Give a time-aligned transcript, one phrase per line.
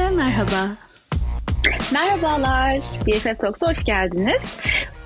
[0.00, 0.76] Herkese merhaba.
[1.92, 4.56] Merhabalar, BFF Talks'a hoş geldiniz.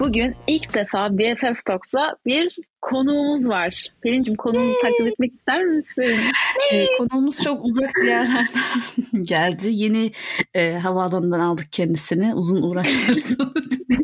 [0.01, 3.87] Bugün ilk defa BFF Talks'a bir konuğumuz var.
[4.03, 6.17] Pelin'cim konuğumuzu takip etmek ister misin?
[6.73, 9.69] Ee, konuğumuz çok uzak diyarlardan geldi.
[9.71, 10.13] Yeni
[10.55, 12.35] e, havaalanından aldık kendisini.
[12.35, 13.95] Uzun uğraşlar sonucunda.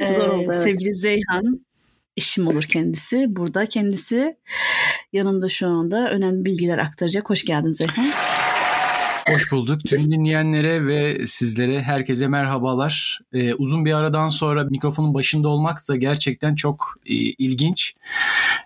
[0.00, 0.62] ee, Zor oldu, evet.
[0.62, 1.60] Sevgili Zeyhan
[2.16, 3.26] işim olur kendisi.
[3.28, 4.36] Burada kendisi
[5.12, 7.30] yanında şu anda önemli bilgiler aktaracak.
[7.30, 8.06] Hoş geldin Zeyhan.
[9.28, 9.84] Hoş bulduk.
[9.84, 13.20] Tüm dinleyenlere ve sizlere herkese merhabalar.
[13.32, 17.94] Ee, uzun bir aradan sonra mikrofonun başında olmak da gerçekten çok e, ilginç.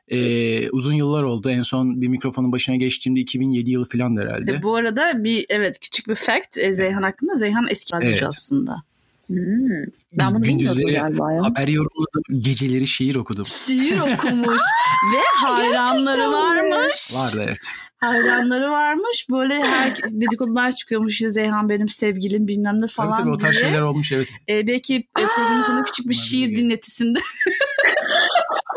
[0.09, 1.51] Ee, uzun yıllar oldu.
[1.51, 4.53] En son bir mikrofonun başına geçtiğimde 2007 yılı falan herhalde.
[4.53, 7.35] E, bu arada bir evet küçük bir fact e, Zeyhan hakkında.
[7.35, 8.23] Zeyhan eski radyocu Evet.
[8.23, 8.83] aslında.
[9.29, 9.85] Hmm,
[10.19, 11.45] ben bunu Gündüzleri galiba ya.
[11.45, 13.47] haber yorumladım, geceleri şiir okudum.
[13.47, 14.63] Şiir okumuş
[15.15, 17.15] ve hayranları varmış.
[17.17, 17.59] Vardı evet.
[18.01, 19.27] hayranları varmış.
[19.31, 23.55] Böyle her dedikodular çıkıyormuş işte Zeyhan benim sevgilim bilmem ne falan Tabii tabii o tarz
[23.55, 23.65] diye.
[23.65, 24.29] şeyler olmuş evet.
[24.49, 27.19] Ee, belki e, programın sonunda küçük bir şiir dinletisinde.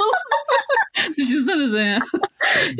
[1.17, 1.99] Düşünsenize ya.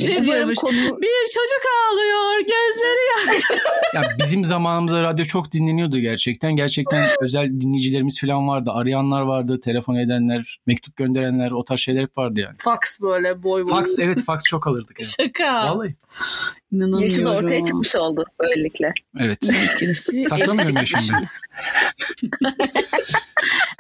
[0.06, 0.58] Şey diyormuş.
[0.58, 3.42] konu- Bir çocuk ağlıyor gözleri yaş.
[3.94, 6.56] Ya bizim zamanımızda radyo çok dinleniyordu gerçekten.
[6.56, 8.72] Gerçekten özel dinleyicilerimiz falan vardı.
[8.74, 12.56] Arayanlar vardı, telefon edenler, mektup gönderenler o tarz şeyler hep vardı yani.
[12.58, 13.72] Fax böyle boy boy.
[13.72, 14.98] Fax evet fax çok alırdık.
[15.00, 15.16] Evet.
[15.18, 15.76] Şaka.
[15.76, 15.96] Vallahi.
[16.72, 17.04] İnanamıyorum.
[17.04, 18.94] Yaşı da ortaya çıkmış oldu böylelikle.
[19.20, 19.40] Evet.
[20.24, 21.22] Saklamıyorum yaşımda.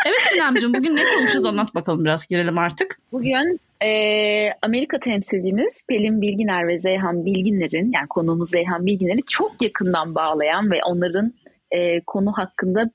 [0.05, 2.97] Evet Sinemciğim bugün ne konuşacağız anlat bakalım biraz girelim artık.
[3.11, 10.15] Bugün eee, Amerika temsilcimiz Pelin Bilginer ve Zeyhan Bilginer'in yani konuğumuz Zeyhan Bilginer'i çok yakından
[10.15, 11.33] bağlayan ve onların
[11.73, 12.91] eee, konu hakkında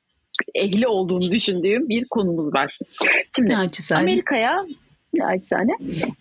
[0.55, 2.79] ehli olduğunu düşündüğüm bir konumuz var.
[3.37, 3.48] Şimdi.
[4.03, 4.64] Amerika'ya
[5.14, 5.73] naçizane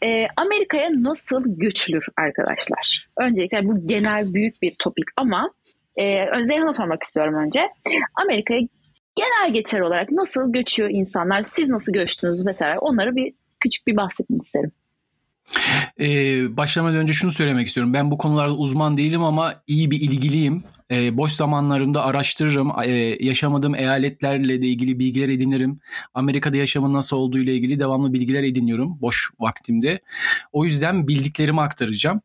[0.03, 3.08] eee, Amerika'ya nasıl göçülür arkadaşlar?
[3.19, 5.52] Öncelikle bu genel büyük bir topik ama
[5.97, 7.61] eee Zeyhan'a sormak istiyorum önce.
[8.23, 8.61] Amerika'ya
[9.15, 11.43] genel geçer olarak nasıl göçüyor insanlar?
[11.45, 12.80] Siz nasıl göçtünüz mesela?
[12.80, 13.33] Onları bir
[13.65, 14.71] küçük bir bahsetmek isterim.
[15.99, 17.93] Ee, başlamadan önce şunu söylemek istiyorum.
[17.93, 20.64] Ben bu konularda uzman değilim ama iyi bir ilgiliyim.
[20.92, 22.71] Ee, boş zamanlarımda araştırırım.
[22.86, 25.80] Ee, yaşamadığım eyaletlerle de ilgili bilgiler edinirim.
[26.14, 29.99] Amerika'da yaşamın nasıl olduğu ile ilgili devamlı bilgiler ediniyorum boş vaktimde.
[30.52, 32.21] O yüzden bildiklerimi aktaracağım.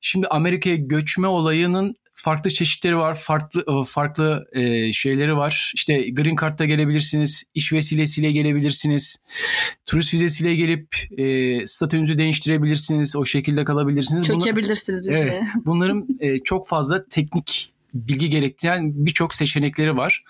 [0.00, 5.72] Şimdi Amerika'ya göçme olayının farklı çeşitleri var, farklı e, farklı e, şeyleri var.
[5.74, 9.16] İşte Green Card'da gelebilirsiniz, iş vesilesiyle gelebilirsiniz,
[9.86, 10.88] turist vizesiyle gelip
[11.18, 14.28] e, statünüzü değiştirebilirsiniz, o şekilde kalabilirsiniz.
[14.28, 15.08] Bunlar- Çökebilirsiniz.
[15.08, 15.40] bir Evet.
[15.66, 20.24] Bunların e, çok fazla teknik bilgi gerektiren birçok seçenekleri var.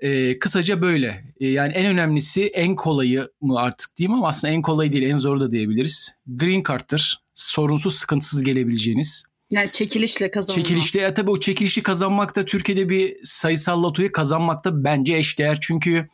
[0.00, 1.24] E, kısaca böyle.
[1.40, 5.16] E, yani en önemlisi en kolayı mı artık diyeyim ama aslında en kolayı değil en
[5.16, 6.16] zoru da diyebiliriz.
[6.26, 7.20] Green Card'tır.
[7.34, 9.24] Sorunsuz sıkıntısız gelebileceğiniz.
[9.50, 10.62] Yani çekilişle kazanma.
[10.62, 15.58] Çekilişte ya tabii o çekilişi kazanmak da Türkiye'de bir sayısal lotoyu kazanmak da bence eşdeğer.
[15.60, 16.08] Çünkü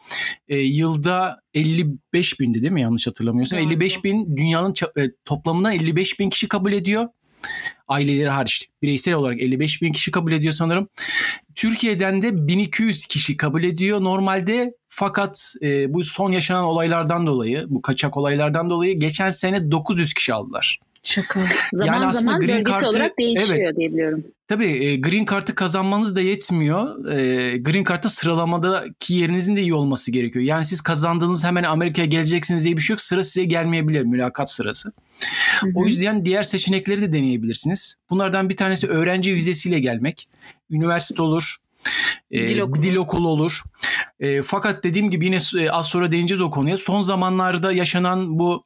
[0.49, 3.59] e, yılda 55 bindi değil mi yanlış hatırlamıyorsam.
[3.59, 3.73] Galiba.
[3.73, 7.09] 55 bin dünyanın e, toplamına 55 bin kişi kabul ediyor.
[7.89, 10.89] Aileleri hariç bireysel olarak 55 bin kişi kabul ediyor sanırım.
[11.55, 17.83] Türkiye'den de 1200 kişi kabul ediyor normalde fakat e, bu son yaşanan olaylardan dolayı bu
[17.83, 20.81] kaçak olaylardan dolayı geçen sene 900 kişi aldılar.
[21.05, 21.41] Şaka.
[21.73, 23.77] Zaman Yani aslında zaman Green Card'ı- olarak değişiyor evet.
[23.77, 24.25] diye biliyorum.
[24.49, 27.09] Tabii e, Green Card'ı kazanmanız da yetmiyor.
[27.13, 30.45] E, Green Card'da sıralamadaki yerinizin de iyi olması gerekiyor.
[30.45, 33.01] Yani siz kazandığınız hemen Amerika'ya geleceksiniz diye bir şey yok.
[33.01, 34.93] Sıra size gelmeyebilir mülakat sırası.
[35.61, 35.71] Hı hı.
[35.75, 37.97] O yüzden diğer seçenekleri de deneyebilirsiniz.
[38.11, 40.29] Bunlardan bir tanesi öğrenci vizesiyle gelmek.
[40.71, 41.57] Üniversite olur.
[42.31, 42.83] e, Dil okulu.
[42.83, 43.61] dil okulu olur.
[44.21, 45.39] E, fakat dediğim gibi yine
[45.71, 46.77] az sonra değineceğiz o konuya.
[46.77, 48.65] Son zamanlarda yaşanan bu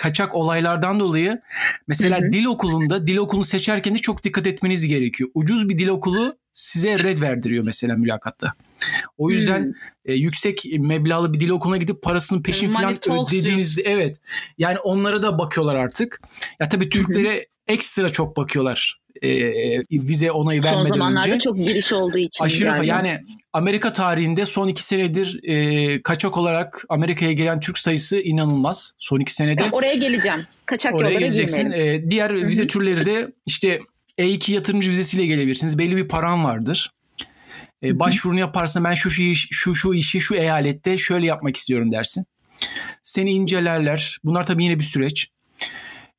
[0.00, 1.40] kaçak olaylardan dolayı
[1.88, 2.32] mesela Hı hı.
[2.32, 5.30] dil okulunda dil okulunu seçerken de çok dikkat etmeniz gerekiyor.
[5.34, 8.52] Ucuz bir dil okulu size red verdiriyor mesela mülakatta.
[9.18, 9.72] O yüzden Hmm.
[10.04, 14.16] e, yüksek meblağlı bir dil okuluna gidip parasının peşin Money falan ödediğinizde evet.
[14.58, 16.20] Yani onlara da bakıyorlar artık.
[16.60, 18.99] Ya tabii Türklere ekstra çok bakıyorlar.
[19.22, 19.30] E,
[19.92, 21.38] vize onayı Son vermeden zamanlarda önce.
[21.38, 22.44] çok giriş olduğu için.
[22.44, 22.84] Aşırı galiba.
[22.84, 23.20] yani
[23.52, 28.92] Amerika tarihinde son iki senedir e, kaçak olarak Amerika'ya giren Türk sayısı inanılmaz.
[28.98, 29.56] Son iki senede.
[29.56, 30.46] Tamam, oraya geleceğim.
[30.66, 31.62] Kaçak Oraya geleceksin.
[31.62, 32.04] girmeyelim.
[32.06, 32.46] Ee, diğer hı.
[32.46, 33.80] vize türleri de işte
[34.18, 35.78] E2 yatırımcı vizesiyle gelebilirsiniz.
[35.78, 36.90] Belli bir paran vardır.
[37.82, 42.24] Ee, başvurunu yaparsan ben şu şu, şu şu işi şu eyalette şöyle yapmak istiyorum dersin.
[43.02, 44.18] Seni incelerler.
[44.24, 45.28] Bunlar tabii yine bir süreç.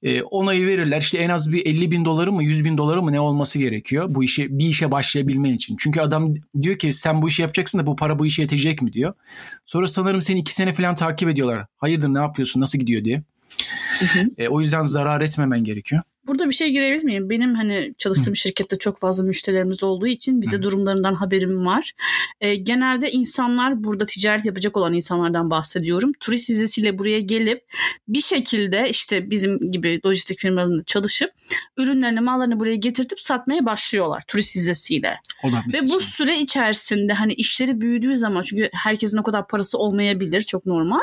[0.03, 1.01] Ee, onayı verirler.
[1.01, 4.05] İşte en az bir 50 bin doları mı 100 bin doları mı ne olması gerekiyor
[4.09, 5.75] bu işe bir işe başlayabilmen için.
[5.79, 8.93] Çünkü adam diyor ki sen bu işi yapacaksın da bu para bu işe yetecek mi
[8.93, 9.13] diyor.
[9.65, 11.65] Sonra sanırım seni iki sene falan takip ediyorlar.
[11.77, 13.23] Hayırdır ne yapıyorsun nasıl gidiyor diye.
[13.99, 14.29] Hı hı.
[14.37, 16.01] E, o yüzden zarar etmemen gerekiyor.
[16.27, 17.29] Burada bir şey girebilir miyim?
[17.29, 18.37] Benim hani çalıştığım Hı.
[18.37, 20.63] şirkette çok fazla müşterilerimiz olduğu için vize Hı.
[20.63, 21.91] durumlarından haberim var.
[22.41, 26.11] E, genelde insanlar burada ticaret yapacak olan insanlardan bahsediyorum.
[26.19, 27.63] Turist vizesiyle buraya gelip
[28.07, 31.31] bir şekilde işte bizim gibi lojistik firmalarında çalışıp
[31.77, 35.19] ürünlerini, mallarını buraya getirtip satmaya başlıyorlar turist vizesiyle.
[35.73, 40.65] Ve bu süre içerisinde hani işleri büyüdüğü zaman çünkü herkesin o kadar parası olmayabilir çok
[40.65, 40.99] normal.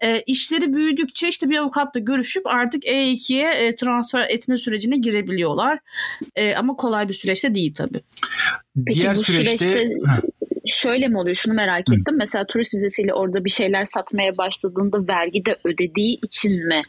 [0.00, 5.78] E, işleri büyüdükçe işte bir avukatla görüşüp artık E2'ye e, transfer etme sürecine girebiliyorlar.
[6.36, 8.00] E, ama kolay bir süreçte değil tabii.
[8.86, 9.98] Peki Diğer bu süreçte, süreçte
[10.66, 11.36] şöyle mi oluyor?
[11.36, 12.14] Şunu merak ettim.
[12.14, 12.16] Hı.
[12.16, 16.80] Mesela turist vizesiyle orada bir şeyler satmaya başladığında vergi de ödediği için mi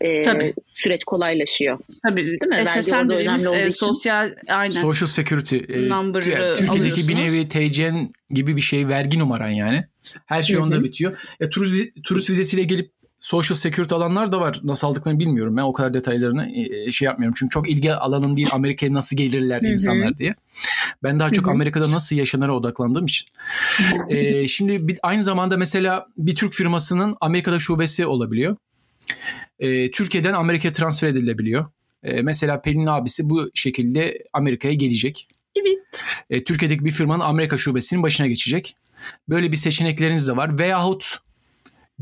[0.00, 0.54] e, Tabii.
[0.74, 1.78] süreç kolaylaşıyor?
[2.08, 2.24] Tabii.
[2.24, 2.64] Değil mi?
[2.66, 4.70] SSN dediğimiz e, sosyal aynen.
[4.70, 6.20] Social Security e, Number
[6.56, 9.84] Türkiye'deki bir nevi TCN gibi bir şey vergi numaran yani.
[10.26, 11.18] Her şey onda bitiyor.
[11.40, 14.60] E, turist, turist vizesiyle gelip social security alanlar da var.
[14.64, 15.56] Nasıl aldıklarını bilmiyorum.
[15.56, 17.34] Ben o kadar detaylarını e, şey yapmıyorum.
[17.38, 20.34] Çünkü çok ilgi alanım değil Amerika'ya nasıl gelirler insanlar diye.
[21.02, 23.28] Ben daha çok Amerika'da nasıl yaşanara odaklandığım için.
[24.08, 28.56] ee, şimdi bir, aynı zamanda mesela bir Türk firmasının Amerika'da şubesi olabiliyor.
[29.58, 31.66] Ee, Türkiye'den Amerika'ya transfer edilebiliyor.
[32.02, 35.28] Ee, mesela Pelin abisi bu şekilde Amerika'ya gelecek.
[35.56, 36.04] Evet.
[36.30, 38.76] Ee, Türkiye'deki bir firmanın Amerika şubesinin başına geçecek.
[39.28, 40.58] Böyle bir seçenekleriniz de var.
[40.58, 41.18] Veyahut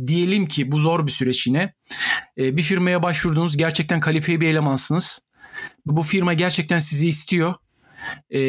[0.06, 1.74] diyelim ki bu zor bir süreç yine.
[2.38, 5.20] E, bir firmaya başvurdunuz gerçekten kalifiye bir elemansınız.
[5.86, 7.54] Bu firma gerçekten sizi istiyor.
[8.30, 8.40] Ee,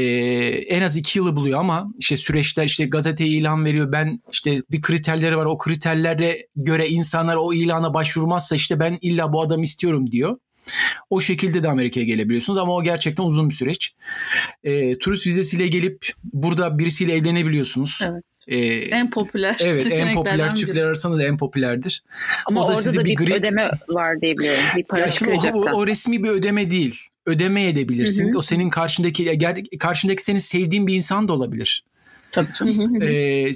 [0.68, 3.92] en az iki yılı buluyor ama işte süreçler işte gazeteye ilan veriyor.
[3.92, 5.46] Ben işte bir kriterleri var.
[5.46, 10.38] O kriterlere göre insanlar o ilana başvurmazsa işte ben illa bu adamı istiyorum diyor.
[11.10, 13.94] O şekilde de Amerika'ya gelebiliyorsunuz ama o gerçekten uzun bir süreç.
[14.64, 18.02] E, turist vizesiyle gelip burada birisiyle evlenebiliyorsunuz.
[18.04, 18.24] Evet.
[18.48, 19.58] Ee, en popüler.
[19.60, 22.04] Evet en popüler Türkler arasında da en popülerdir.
[22.46, 23.34] Ama o da orada da bir, bir gri...
[23.34, 24.64] ödeme var diye biliyorum.
[24.78, 27.00] Bir para ya şimdi o, o, o resmi bir ödeme değil.
[27.26, 28.28] Ödeme edebilirsin.
[28.30, 28.38] Hı hı.
[28.38, 29.40] O senin karşındaki
[29.80, 31.84] karşındaki senin sevdiğin bir insan da olabilir.
[32.32, 33.02] Tabii canım.
[33.02, 33.52] ee,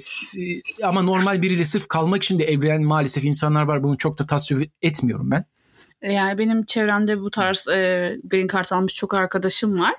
[0.82, 3.84] ama normal biriyle sırf kalmak için de evlenen maalesef insanlar var.
[3.84, 5.44] Bunu çok da tasvip etmiyorum ben.
[6.02, 9.94] Yani benim çevremde bu tarz e, green card almış çok arkadaşım var.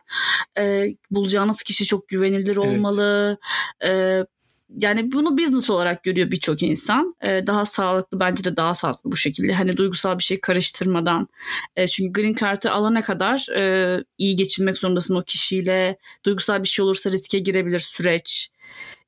[0.58, 3.38] E, bulacağınız kişi çok güvenilir olmalı.
[3.80, 4.26] Evet.
[4.26, 4.41] E,
[4.78, 7.16] yani bunu business olarak görüyor birçok insan.
[7.24, 9.54] Ee, daha sağlıklı bence de daha sağlıklı bu şekilde.
[9.54, 11.28] Hani duygusal bir şey karıştırmadan.
[11.76, 15.98] E, çünkü green card'ı alana kadar e, iyi geçinmek zorundasın o kişiyle.
[16.26, 18.52] Duygusal bir şey olursa riske girebilir süreç.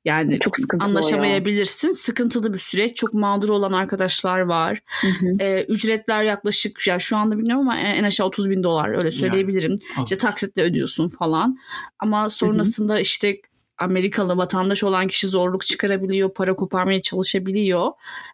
[0.04, 1.88] Yani çok anlaşamayabilirsin.
[1.88, 1.94] Ya.
[1.94, 2.96] Sıkıntılı bir süreç.
[2.96, 4.80] Çok mağdur olan arkadaşlar var.
[5.00, 5.36] Hı hı.
[5.40, 9.70] Ee, ücretler yaklaşık ya şu anda bilmiyorum ama en aşağı 30 bin dolar öyle söyleyebilirim.
[9.96, 10.04] Yani.
[10.04, 11.58] İşte taksitle ödüyorsun falan.
[11.98, 13.00] Ama sonrasında hı hı.
[13.00, 13.36] işte
[13.78, 17.90] Amerikalı vatandaş olan kişi zorluk çıkarabiliyor, para koparmaya çalışabiliyor.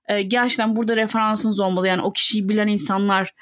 [0.08, 1.88] Ee, gerçekten burada referansınız olmalı.
[1.88, 3.34] Yani o kişiyi bilen insanlar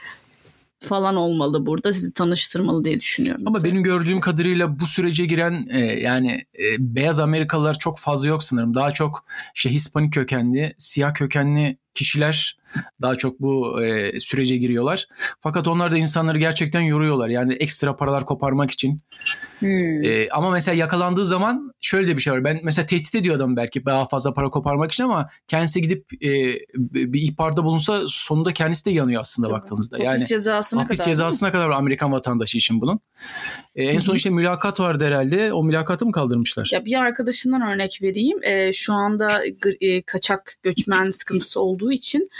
[0.80, 3.44] falan olmalı burada sizi tanıştırmalı diye düşünüyorum.
[3.46, 8.42] Ama benim gördüğüm kadarıyla bu sürece giren e, yani e, beyaz Amerikalılar çok fazla yok
[8.42, 8.74] sanırım.
[8.74, 9.24] Daha çok
[9.54, 12.58] işte Hispanik kökenli, siyah kökenli kişiler
[13.02, 15.06] daha çok bu e, sürece giriyorlar.
[15.40, 17.28] Fakat onlar da insanları gerçekten yoruyorlar.
[17.28, 19.02] Yani ekstra paralar koparmak için.
[19.58, 20.04] Hmm.
[20.04, 22.44] E, ama mesela yakalandığı zaman şöyle de bir şey var.
[22.44, 26.28] Ben mesela tehdit ediyor adam belki daha fazla para koparmak için ama kendisi gidip e,
[26.74, 29.56] bir ihbarda bulunsa sonunda kendisi de yanıyor aslında Tabii.
[29.56, 29.98] baktığınızda.
[29.98, 31.10] Yani hapis cezasına hapis kadar.
[31.10, 33.00] cezasına kadar Amerikan vatandaşı için bunun.
[33.74, 35.52] E, en son işte mülakat vardı herhalde.
[35.52, 36.70] O mülakatı mı kaldırmışlar?
[36.72, 38.38] Ya bir arkadaşımdan örnek vereyim.
[38.42, 39.40] E, şu anda
[39.80, 42.30] e, kaçak göçmen sıkıntısı olduğu için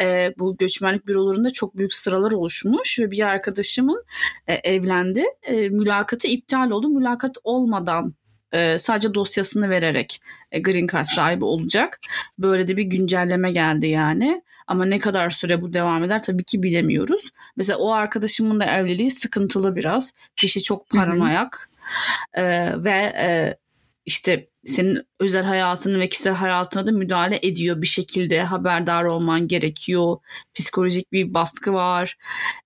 [0.00, 4.04] e, bu göçmenlik bürolarında çok büyük sıralar oluşmuş ve bir arkadaşımın
[4.46, 5.24] e, evlendi.
[5.42, 6.88] E, mülakatı iptal oldu.
[6.88, 8.14] Mülakat olmadan
[8.52, 10.20] e, sadece dosyasını vererek
[10.52, 12.00] e, green card sahibi olacak.
[12.38, 14.42] Böyle de bir güncelleme geldi yani.
[14.66, 17.30] Ama ne kadar süre bu devam eder tabii ki bilemiyoruz.
[17.56, 20.12] Mesela o arkadaşımın da evliliği sıkıntılı biraz.
[20.36, 21.70] Kişi çok paranoyak.
[22.34, 22.44] E,
[22.84, 23.56] ve e,
[24.06, 30.16] işte senin özel hayatının ve kişisel hayatına da müdahale ediyor bir şekilde haberdar olman gerekiyor.
[30.54, 32.16] Psikolojik bir baskı var.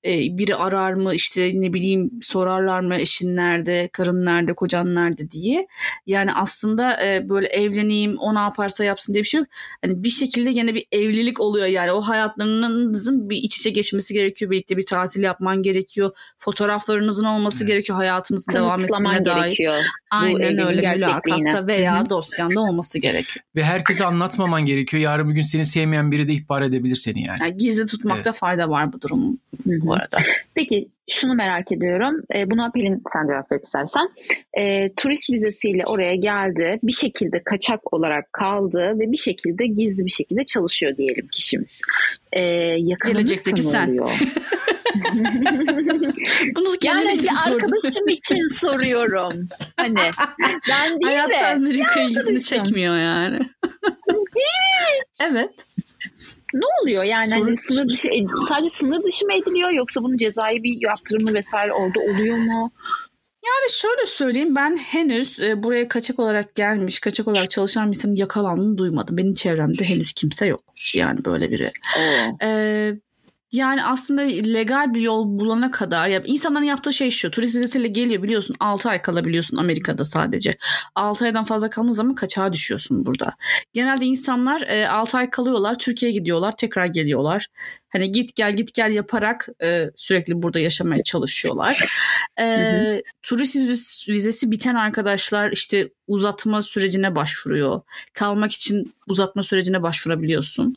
[0.05, 5.31] Ee, biri arar mı işte ne bileyim sorarlar mı eşin nerede, karın nerede, kocan nerede
[5.31, 5.67] diye.
[6.07, 9.49] Yani aslında e, böyle evleneyim o ne yaparsa yapsın diye bir şey yok.
[9.85, 14.51] Hani bir şekilde yine bir evlilik oluyor yani o hayatlarınızın bir iç içe geçmesi gerekiyor.
[14.51, 16.11] Birlikte bir tatil yapman gerekiyor.
[16.39, 18.79] Fotoğraflarınızın olması gerekiyor hayatınızın devam
[19.25, 19.43] dair.
[19.43, 19.75] gerekiyor.
[20.11, 22.11] Aynen öyle mülakatta veya Hı-hı.
[22.11, 23.45] dosyanda olması gerekiyor.
[23.57, 25.03] Ve herkese anlatmaman gerekiyor.
[25.03, 27.39] Yarın bir gün seni sevmeyen biri de ihbar edebilir seni yani.
[27.41, 28.39] yani gizli tutmakta evet.
[28.39, 30.19] fayda var bu durum bu arada.
[30.55, 32.23] Peki şunu merak ediyorum.
[32.35, 34.09] E, buna Pelin sen cevap ver istersen.
[34.59, 36.79] E, turist vizesiyle oraya geldi.
[36.83, 41.83] Bir şekilde kaçak olarak kaldı ve bir şekilde gizli bir şekilde çalışıyor diyelim kişimiz.
[42.33, 42.41] E,
[43.05, 43.97] Gelecekteki sen.
[46.57, 47.55] Bunu yani bir sordum.
[47.55, 49.49] arkadaşım için soruyorum.
[49.77, 50.11] Hani
[50.69, 51.47] ben değil Hayatta de.
[51.47, 53.39] Amerika ilgisini çekmiyor yani.
[55.31, 55.65] evet.
[56.55, 58.09] Ne oluyor yani hani sınır dışı
[58.49, 62.73] sadece sınır dışı mı ediliyor yoksa bunun cezai bir yaptırımı vesaire orada oluyor mu?
[63.47, 68.17] Yani şöyle söyleyeyim ben henüz e, buraya kaçak olarak gelmiş, kaçak olarak çalışan bir insanın
[68.17, 69.17] yakalandığını duymadım.
[69.17, 70.61] Benim çevremde henüz kimse yok.
[70.95, 71.71] Yani böyle biri.
[72.43, 72.95] Ee,
[73.53, 77.31] yani aslında legal bir yol bulana kadar ya insanların yaptığı şey şu.
[77.31, 80.57] Turist vizesiyle geliyor biliyorsun 6 ay kalabiliyorsun Amerika'da sadece.
[80.95, 83.35] 6 aydan fazla kaldığın zaman kaçağa düşüyorsun burada.
[83.73, 87.47] Genelde insanlar e, 6 ay kalıyorlar Türkiye'ye gidiyorlar tekrar geliyorlar.
[87.89, 91.89] Hani git gel git gel yaparak e, sürekli burada yaşamaya çalışıyorlar.
[92.41, 97.81] E, Hı turist viz- vizesi biten arkadaşlar işte uzatma sürecine başvuruyor.
[98.13, 100.77] Kalmak için uzatma sürecine başvurabiliyorsun.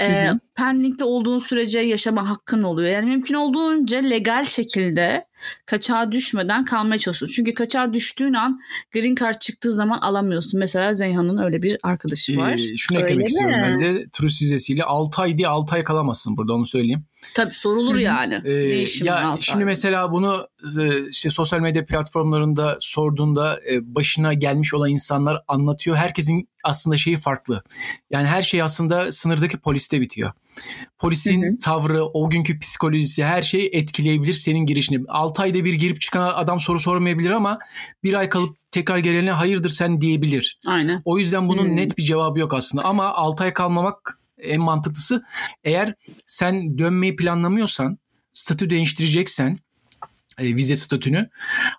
[0.00, 2.90] E, pendingde olduğun sürece yaşama hakkın oluyor.
[2.90, 5.27] Yani mümkün olduğunca legal şekilde
[5.66, 7.34] kaçağa düşmeden kalmaya çalışıyorsun.
[7.36, 8.60] Çünkü kaçağa düştüğün an
[8.92, 10.60] green card çıktığı zaman alamıyorsun.
[10.60, 12.52] Mesela Zeyhan'ın öyle bir arkadaşı var.
[12.52, 13.28] Ee, şunu Öyle eklemek mi?
[13.28, 17.04] istiyorum ben de turist vizesiyle 6 ay diye 6 ay kalamazsın burada onu söyleyeyim.
[17.34, 18.42] Tabii sorulur yani.
[18.44, 18.52] Ee,
[19.04, 19.64] ya şimdi ay?
[19.64, 20.48] mesela bunu
[20.80, 25.96] e, işte sosyal medya platformlarında sorduğunda e, başına gelmiş olan insanlar anlatıyor.
[25.96, 27.62] Herkesin aslında şeyi farklı.
[28.10, 30.32] Yani her şey aslında sınırdaki poliste bitiyor.
[30.98, 31.58] Polisin Hı hı.
[31.64, 35.04] tavrı, o günkü psikolojisi her şey etkileyebilir senin girişini.
[35.08, 37.58] 6 ayda bir girip çıkan adam soru sormayabilir ama
[38.04, 40.58] bir ay kalıp tekrar gelene hayırdır sen diyebilir.
[40.66, 41.02] Aynen.
[41.04, 41.76] O yüzden bunun Hmm.
[41.76, 45.22] net bir cevabı yok aslında ama 6 ay kalmamak en mantıklısı.
[45.64, 45.94] Eğer
[46.26, 47.98] sen dönmeyi planlamıyorsan,
[48.32, 49.58] statü değiştireceksen
[50.38, 51.28] e, vize statünü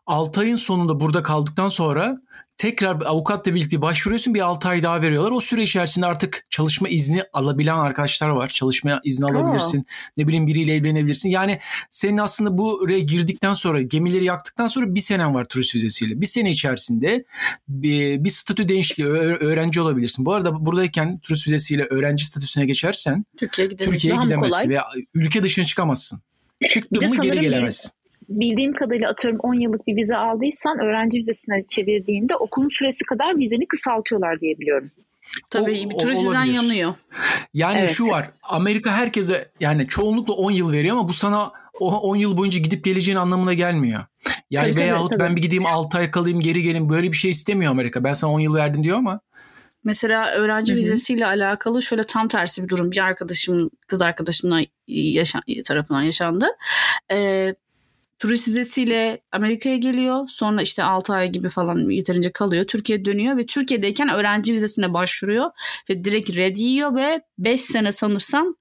[0.06, 2.22] 6 ayın sonunda burada kaldıktan sonra
[2.60, 5.32] tekrar avukatla birlikte başvuruyorsun bir 6 ay daha veriyorlar.
[5.32, 8.48] O süre içerisinde artık çalışma izni alabilen arkadaşlar var.
[8.48, 9.86] Çalışma izni alabilirsin.
[10.18, 11.30] Ne bileyim biriyle evlenebilirsin.
[11.30, 16.22] Yani senin aslında buraya girdikten sonra gemileri yaktıktan sonra bir senen var turist vizesiyle.
[16.22, 17.26] Bir sene içerisinde
[17.68, 20.26] bir, bir statü değişikliği öğrenci olabilirsin.
[20.26, 23.92] Bu arada buradayken turist vizesiyle öğrenci statüsüne geçersen Türkiye'ye gidebilirsin.
[23.92, 26.22] Türkiye'ye gidemezsin veya ülke dışına çıkamazsın.
[26.70, 27.99] Çıktın mı geri gelemezsin.
[28.30, 33.68] Bildiğim kadarıyla atıyorum 10 yıllık bir vize aldıysan öğrenci vizesine çevirdiğinde okulun süresi kadar vizeni
[33.68, 34.92] kısaltıyorlar diye biliyorum.
[35.52, 36.54] Tabii O- bir vizen olabilir.
[36.54, 36.94] yanıyor.
[37.54, 37.90] Yani Evet.
[37.90, 38.30] şu var.
[38.44, 42.84] Amerika herkese yani çoğunlukla 10 yıl veriyor ama bu sana o 10 yıl boyunca gidip
[42.84, 44.02] geleceğin anlamına gelmiyor.
[44.50, 45.20] Yani Tabii, tabii, veyahut tabii.
[45.20, 48.04] ben bir gideyim 6 ay kalayım geri geleyim böyle bir şey istemiyor Amerika.
[48.04, 49.20] Ben sana 10 yıl verdim diyor ama
[49.84, 50.80] Mesela öğrenci Hı hı.
[50.80, 52.92] vizesiyle alakalı şöyle tam tersi bir durum.
[52.92, 56.48] Bir arkadaşım, kız arkadaşımla yaşa tarafından yaşandı.
[57.12, 57.56] Ee,
[58.20, 60.28] turist vizesiyle Amerika'ya geliyor.
[60.28, 62.66] Sonra işte 6 ay gibi falan yeterince kalıyor.
[62.66, 65.50] Türkiye'ye dönüyor ve Türkiye'deyken öğrenci vizesine başvuruyor.
[65.90, 68.56] Ve direkt red yiyor ve 5 sene sanırsam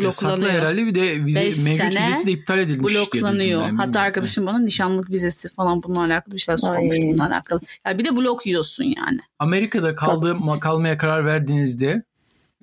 [0.00, 0.60] yasaklı bloklanıyor.
[0.60, 2.94] herhalde bir de vize, Beş mevcut sene vizesi de iptal edilmiş.
[2.94, 3.68] bloklanıyor.
[3.70, 7.12] Hatta arkadaşım bana nişanlık vizesi falan bununla alakalı bir şeyler sormuştu Ay.
[7.12, 7.60] bununla alakalı.
[7.86, 9.18] Yani bir de blok yiyorsun yani.
[9.38, 10.60] Amerika'da kaldığı, Tatsız.
[10.60, 12.02] kalmaya karar verdiğinizde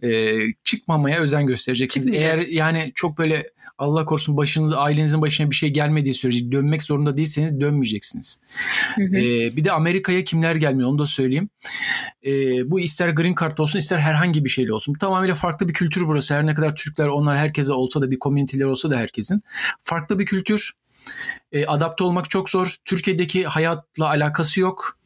[0.03, 2.07] e, çıkmamaya özen göstereceksiniz.
[2.07, 7.17] Eğer yani çok böyle Allah korusun başınız ailenizin başına bir şey gelmediği sürece dönmek zorunda
[7.17, 8.39] değilseniz dönmeyeceksiniz.
[8.95, 9.17] Hı hı.
[9.17, 11.50] Ee, bir de Amerika'ya kimler gelmiyor onu da söyleyeyim.
[12.25, 12.31] Ee,
[12.72, 14.95] bu ister green card olsun ister herhangi bir şeyle olsun.
[14.95, 16.33] Bu tamamıyla farklı bir kültür burası.
[16.33, 19.41] Her ne kadar Türkler onlar herkese olsa da bir komüniteler olsa da herkesin.
[19.81, 20.72] Farklı bir kültür.
[21.51, 22.75] Ee, adapte olmak çok zor.
[22.86, 24.98] Türkiye'deki hayatla alakası yok.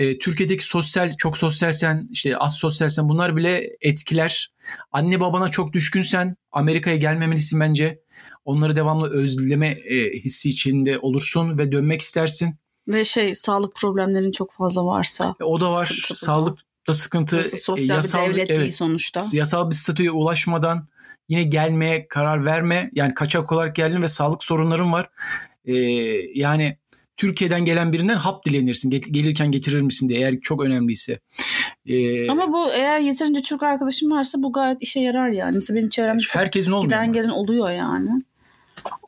[0.00, 4.52] Ee, Türkiye'deki sosyal çok sosyalsen işte az sosyalsen bunlar bile etkiler.
[4.92, 8.00] Anne babana çok düşkünsen Amerika'ya gelmemelisin bence.
[8.44, 12.54] Onları devamlı özleme e, hissi içinde olursun ve dönmek istersin.
[12.88, 15.34] Ve şey sağlık problemlerin çok fazla varsa.
[15.40, 15.86] E, O da var.
[15.86, 16.14] sıkıntı bu.
[16.14, 17.36] Sağlıkta sıkıntı.
[17.36, 19.22] Burası E, sosyal yasal- bir devlet değil evet, sonuçta.
[19.32, 20.86] Yasal bir statüye ulaşmadan
[21.28, 22.90] yine gelmeye karar verme.
[22.92, 25.08] Yani kaçak olarak geldin ve sağlık sorunların var.
[25.64, 25.74] E,
[26.34, 26.78] yani
[27.20, 28.90] Türkiye'den gelen birinden hap dilenirsin.
[28.90, 31.18] Gelirken getirir misin diye eğer çok önemliyse.
[31.86, 35.54] E, Ama bu eğer yeterince Türk arkadaşım varsa bu gayet işe yarar yani.
[35.54, 36.84] Mesela benim çevremde herkesin olmuyor.
[36.84, 37.12] giden ama.
[37.12, 38.10] gelen oluyor yani.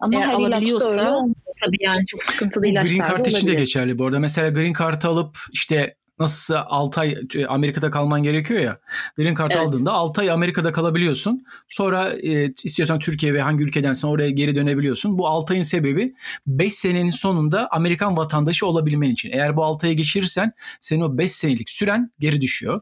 [0.01, 3.55] Ama Eğer her ilaçta alabiliyorsa- öyle tabii yani çok sıkıntılı ilaçlar green card için de
[3.55, 4.19] geçerli bu arada.
[4.21, 8.79] Mesela green card alıp işte nasılsa 6 ay e, Amerika'da kalman gerekiyor ya.
[9.17, 9.61] Green card Evet.
[9.69, 11.45] aldığında 6 ay Amerika'da kalabiliyorsun.
[11.69, 15.19] Sonra e, istiyorsan Türkiye ve hangi ülkedensen oraya geri dönebiliyorsun.
[15.19, 16.15] Bu 6 ayın sebebi
[16.47, 19.31] 5 senenin sonunda Amerikan vatandaşı olabilmen için.
[19.33, 22.81] Eğer bu 6 ayı geçirirsen senin o 5 senelik süren geri düşüyor.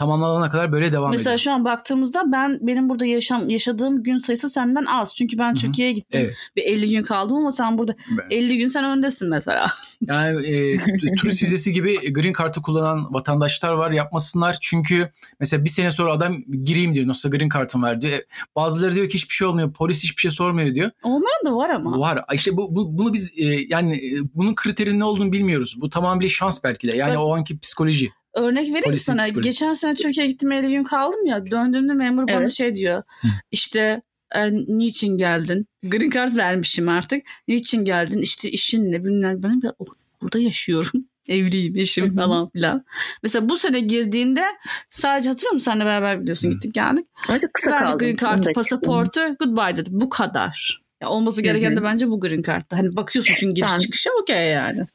[0.00, 1.38] Tamamlanana kadar böyle devam Mesela ediyor.
[1.38, 5.14] şu an baktığımızda ben benim burada yaşam yaşadığım gün sayısı senden az.
[5.14, 6.20] Çünkü ben Türkiye'ye gittim.
[6.24, 6.34] Evet.
[6.56, 7.94] Bir 50 gün kaldım ama sen burada
[8.30, 9.66] 50 gün sen öndesin mesela.
[10.06, 10.76] Yani e,
[11.16, 14.56] turist vizesi gibi green kartı kullanan vatandaşlar var yapmasınlar.
[14.60, 17.06] Çünkü mesela bir sene sonra adam gireyim diyor.
[17.06, 18.12] Nasıl green kartım var diyor.
[18.12, 18.24] E,
[18.56, 19.72] Bazıları diyor ki hiçbir şey olmuyor.
[19.72, 20.90] Polis hiçbir şey sormuyor diyor.
[21.02, 21.98] Olmayan da var ama.
[22.00, 22.24] Var.
[22.32, 25.76] İşte bu, bu bunu biz e, yani e, bunun kriterinin ne olduğunu bilmiyoruz.
[25.80, 26.96] Bu tamamıyla şans belki de.
[26.96, 28.10] Yani Bak- o anki psikoloji.
[28.34, 29.22] Örnek vereyim mi Polisin sana.
[29.22, 29.50] psikolojisi.
[29.60, 31.46] Geçen sene Türkiye'ye gittim 50 gün kaldım ya.
[31.50, 32.52] Döndüğümde memur bana Evet.
[32.52, 33.02] şey diyor.
[33.50, 34.02] İşte
[34.34, 35.66] e, niçin geldin?
[35.88, 37.22] Green card vermişim artık.
[37.48, 38.18] Niçin geldin?
[38.18, 39.42] İşte işin ne bilmem.
[39.42, 39.86] Ben de "Oh,
[40.22, 41.04] burada yaşıyorum.
[41.28, 42.84] Evliyim, eşim falan filan.
[43.22, 44.44] Mesela bu sene girdiğimde
[44.88, 45.64] sadece hatırlıyor musun?
[45.70, 47.06] Seninle beraber biliyorsun gittik geldik.
[47.28, 48.16] Bence kısa Verdik kaldım.
[48.20, 49.88] green da pasaportu, goodbye dedi.
[49.92, 50.82] Bu kadar.
[51.02, 52.78] Ya olması gereken de bence bu green kartta.
[52.78, 54.86] Hani bakıyorsun çünkü giriş çıkışa okey yani.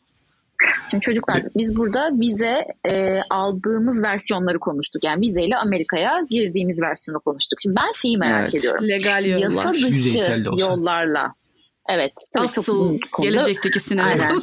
[0.92, 5.04] Şimdi çocuklar biz burada vize e, aldığımız versiyonları konuştuk.
[5.04, 7.60] Yani vizeyle Amerika'ya girdiğimiz versiyonu konuştuk.
[7.62, 8.88] Şimdi ben şeyi merak Evet, ediyorum.
[8.88, 9.74] Legal Yasa yollar.
[9.74, 10.66] dışı de olsa.
[10.66, 11.34] yollarla.
[11.90, 12.14] Evet.
[12.36, 14.10] Asıl gelecekteki sinema.
[14.10, 14.42] Aynen.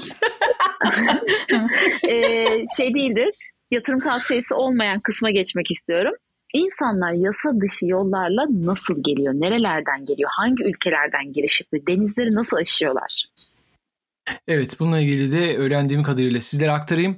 [2.09, 3.35] e, şey değildir.
[3.71, 6.15] Yatırım tavsiyesi olmayan kısma geçmek istiyorum.
[6.55, 9.35] İnsanlar yasa dışı yollarla nasıl geliyor?
[9.35, 10.31] Nerelerden geliyor?
[10.33, 11.87] Hangi ülkelerden giriş yapıyor?
[11.87, 13.27] Denizleri nasıl aşıyorlar?
[14.49, 17.17] Evet bununla ilgili de öğrendiğim kadarıyla sizlere aktarayım.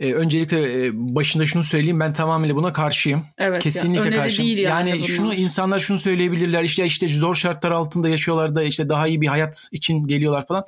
[0.00, 3.24] E, öncelikle e, başında şunu söyleyeyim ben tamamıyla buna karşıyım.
[3.38, 4.48] Evet, Kesinlikle ya, karşıyım.
[4.48, 5.08] değil yani, yani bunlar.
[5.08, 9.26] şunu insanlar şunu söyleyebilirler işte işte zor şartlar altında yaşıyorlar da işte daha iyi bir
[9.28, 10.64] hayat için geliyorlar falan.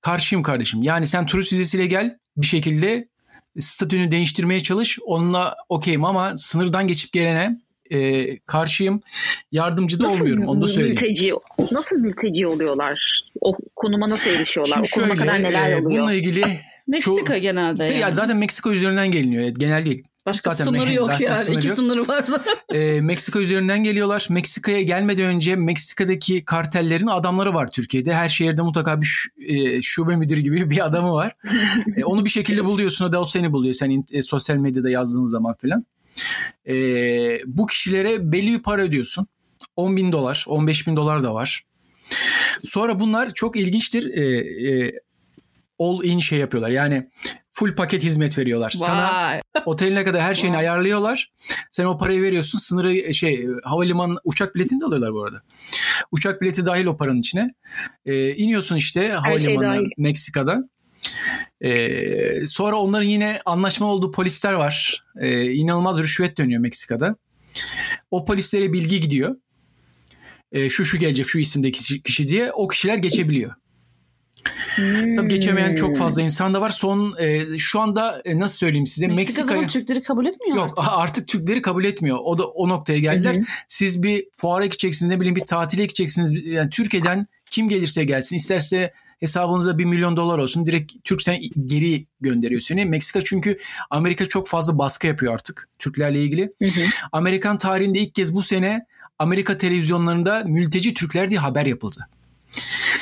[0.00, 0.82] Karşıyım kardeşim.
[0.82, 3.08] Yani sen turist vizesiyle gel bir şekilde
[3.58, 4.98] statünü değiştirmeye çalış.
[5.06, 9.00] Onunla okeyim ama sınırdan geçip gelene e, karşıyım.
[9.52, 10.98] Yardımcı da olmuyorum onu da söyleyeyim.
[11.00, 11.32] mülteci,
[11.70, 13.24] nasıl mülteci oluyorlar?
[13.40, 14.74] O konuma nasıl erişiyorlar?
[14.74, 15.90] Şimdi o konuma şöyle kadar neler e, oluyor?
[15.90, 16.44] bununla ilgili
[16.86, 18.14] Meksika Çok- genelde ya yani.
[18.14, 19.48] zaten Meksika üzerinden geliniyor.
[19.48, 20.02] Genel değil.
[20.26, 21.36] Başka zaten sınırı yok zaten yani.
[21.36, 21.76] sınır İki yok.
[21.76, 22.54] sınırı var zaten.
[22.78, 24.26] E, Meksika üzerinden geliyorlar.
[24.30, 28.14] Meksika'ya gelmeden önce Meksika'daki kartellerin adamları var Türkiye'de.
[28.14, 31.30] Her şehirde mutlaka bir ş- e, şube müdürü gibi bir adamı var.
[31.96, 33.04] E, onu bir şekilde buluyorsun.
[33.04, 33.74] O da o seni buluyor.
[33.74, 35.86] Sen e, sosyal medyada yazdığın zaman filan.
[36.68, 36.74] E,
[37.46, 39.26] bu kişilere belli bir para ödüyorsun.
[39.76, 41.64] 10 bin dolar, 15 bin dolar da var.
[42.64, 44.14] Sonra bunlar çok ilginçtir.
[44.14, 44.36] E,
[44.86, 44.92] e,
[45.78, 46.70] all in şey yapıyorlar.
[46.70, 47.08] Yani
[47.52, 48.70] full paket hizmet veriyorlar.
[48.70, 49.40] Sana Vay.
[49.66, 50.68] Oteline kadar her şeyini Wow.
[50.70, 51.32] ayarlıyorlar.
[51.70, 52.58] Sen o parayı veriyorsun.
[52.58, 55.42] Sınırı şey havalimanı uçak biletini de alıyorlar bu arada.
[56.12, 57.54] Uçak bileti dahil o paranın içine.
[58.06, 59.90] Ee, iniyorsun işte şey havalimanı dahil.
[59.98, 60.68] Meksika'da.
[61.60, 65.04] Ee, sonra onların yine anlaşma olduğu polisler var.
[65.20, 67.16] Ee, inanılmaz rüşvet dönüyor Meksika'da.
[68.10, 69.36] O polislere bilgi gidiyor.
[70.52, 73.52] Ee, şu şu gelecek şu isimdeki kişi, kişi diye o kişiler geçebiliyor.
[75.16, 75.74] Tabii geçemeyen Hmm.
[75.74, 76.70] çok fazla insan da var.
[76.70, 80.92] Son e, şu anda e, nasıl söyleyeyim size Meksika Meksika'ya Türkleri kabul etmiyor Yok artık.
[80.96, 82.18] artık Türkleri kabul etmiyor.
[82.22, 83.34] O da o noktaya geldiler.
[83.34, 83.44] Hı hı.
[83.68, 86.34] Siz bir fuara gideceksiniz ne bileyim bir tatile gideceksiniz.
[86.44, 92.06] Yani Türkiye'den kim gelirse gelsin isterse hesabınıza bir milyon dolar olsun direkt Türk seni geri
[92.20, 92.84] gönderiyor seni.
[92.86, 93.58] Meksika çünkü
[93.90, 96.42] Amerika çok fazla baskı yapıyor artık Türklerle ilgili.
[96.58, 96.80] Hı hı.
[97.12, 98.86] Amerikan tarihinde ilk kez bu sene
[99.18, 102.08] Amerika televizyonlarında mülteci Türkler diye haber yapıldı.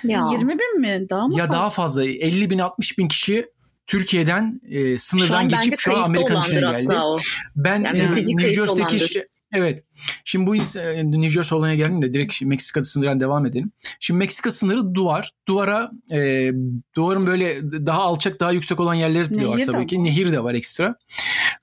[0.05, 0.29] Ya.
[0.33, 1.07] 20 bin mi?
[1.11, 1.59] Daha mı ya fazla?
[1.59, 3.47] daha fazla 50 bin 60 bin kişi
[3.87, 6.93] Türkiye'den e, Şu sınırdan an bence geçip şu an kayıtlı Amerikan içine geldi.
[6.93, 7.19] o.
[7.57, 9.85] Ben Yani e, New Jersey'deki evet.
[10.25, 13.73] Şimdi bu e, New Jersey olayına geldim de direkt Meksika sınırından devam edelim.
[14.01, 15.31] Şimdi Meksika sınırı duvar.
[15.49, 16.51] Duvara e,
[16.97, 19.97] duvarın böyle daha alçak daha yüksek olan yerleri de var Nehir de tabii ki.
[19.99, 20.05] var.
[20.05, 20.95] Nehir de var ekstra.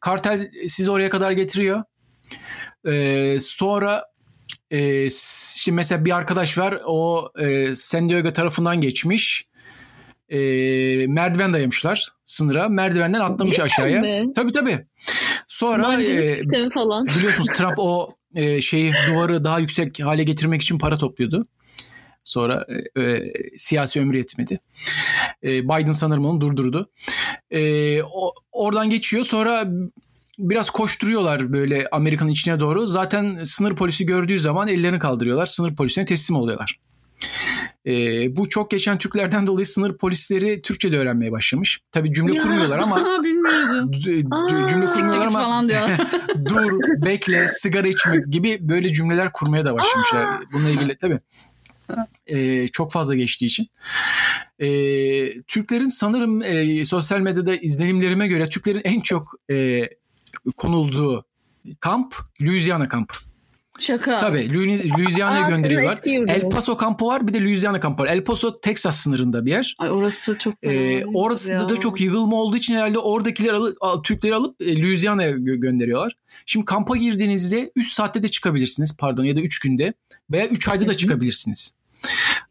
[0.01, 1.83] Kartel sizi oraya kadar getiriyor.
[2.87, 4.03] E, sonra
[4.71, 5.09] e,
[5.55, 9.47] şimdi mesela bir arkadaş var o e, San Diego tarafından geçmiş.
[10.29, 10.37] E,
[11.07, 12.69] merdiven dayamışlar sınıra.
[12.69, 14.01] Merdivenden atlamış Cidden aşağıya.
[14.01, 14.33] mi?
[14.35, 14.87] Tabii tabii.
[15.55, 17.05] Sonra e, falan.
[17.17, 21.47] biliyorsunuz Trump o e, şeyi duvarı daha yüksek hale getirmek için para topluyordu.
[22.23, 22.65] Sonra
[22.95, 24.59] e, e, siyasi ömrü yetmedi.
[25.43, 26.89] E, Biden sanırım onu durdurdu.
[27.51, 29.23] E, o, oradan geçiyor.
[29.23, 29.65] Sonra
[30.37, 32.87] biraz koşturuyorlar böyle Amerika'nın içine doğru.
[32.87, 35.45] Zaten sınır polisi gördüğü zaman ellerini kaldırıyorlar.
[35.45, 36.79] Sınır polisine teslim oluyorlar.
[37.85, 37.91] E,
[38.37, 41.79] bu çok geçen Türklerden dolayı sınır polisleri Türkçe de öğrenmeye başlamış.
[41.91, 42.41] Tabii cümle Ya.
[42.41, 43.93] kurmuyorlar ama bilmiyordum.
[43.93, 44.67] d- Aa.
[44.67, 45.81] cümle kurmuyorlar ama falan diyor.
[46.49, 46.71] dur,
[47.05, 50.27] bekle, sigara içmek gibi böyle cümleler kurmaya da başlamışlar.
[50.53, 51.19] Bununla ilgili tabii.
[52.27, 53.67] Ee, çok fazla geçtiği için.
[54.59, 59.89] Ee, Türklerin sanırım e, sosyal medyada izlenimlerime göre Türklerin en çok e,
[60.57, 61.25] konulduğu
[61.79, 63.15] kamp Louisiana kampı.
[63.79, 64.17] Şaka.
[64.17, 64.53] Tabii
[64.97, 65.99] Louisiana'ya gönderiyorlar.
[66.05, 68.07] El Paso kampı var bir de Louisiana kampı var.
[68.07, 69.75] El Paso Texas sınırında bir yer.
[69.79, 71.69] Ay orası çok Ee, orası ya?
[71.69, 76.15] da çok yığılma olduğu için herhalde oradakileri alıp, al- Türkleri alıp e, Louisiana'ya gö- gönderiyorlar.
[76.45, 79.93] Şimdi kampa girdiğinizde 3 saatte de çıkabilirsiniz pardon ya da 3 günde
[80.31, 81.75] veya 3 ayda da çıkabilirsiniz.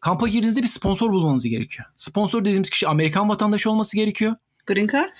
[0.00, 1.88] Kampa girdiğinizde bir sponsor bulmanız gerekiyor.
[1.96, 4.34] Sponsor dediğimiz kişi Amerikan vatandaşı olması gerekiyor.
[4.66, 5.10] Green Card?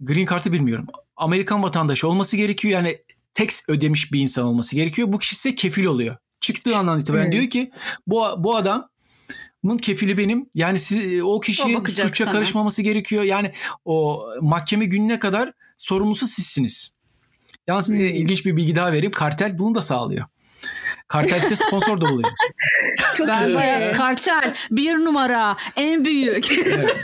[0.00, 0.86] Green Card'ı bilmiyorum.
[1.16, 2.74] Amerikan vatandaşı olması gerekiyor.
[2.74, 2.98] Yani
[3.34, 5.12] tax ödemiş bir insan olması gerekiyor.
[5.12, 6.16] Bu kişi ise kefil oluyor.
[6.40, 7.32] Çıktığı andan itibaren Hmm.
[7.32, 7.70] diyor ki
[8.06, 10.46] bu bu adamın kefili benim.
[10.54, 12.32] Yani siz, o O kişi bakacak suça sana.
[12.32, 13.22] karışmaması gerekiyor.
[13.22, 13.52] Yani
[13.84, 16.94] o mahkeme gününe kadar sorumlusu sizsiniz.
[17.68, 18.04] Yalnız e, Hmm.
[18.04, 19.12] ilginç bir bilgi daha vereyim.
[19.12, 20.24] Kartel bunu da sağlıyor.
[21.08, 22.30] Kartel size sponsor da oluyor.
[23.16, 23.54] Çok Ben iyi.
[23.54, 26.52] bayağı kartel bir numara en büyük.
[26.66, 26.96] Evet.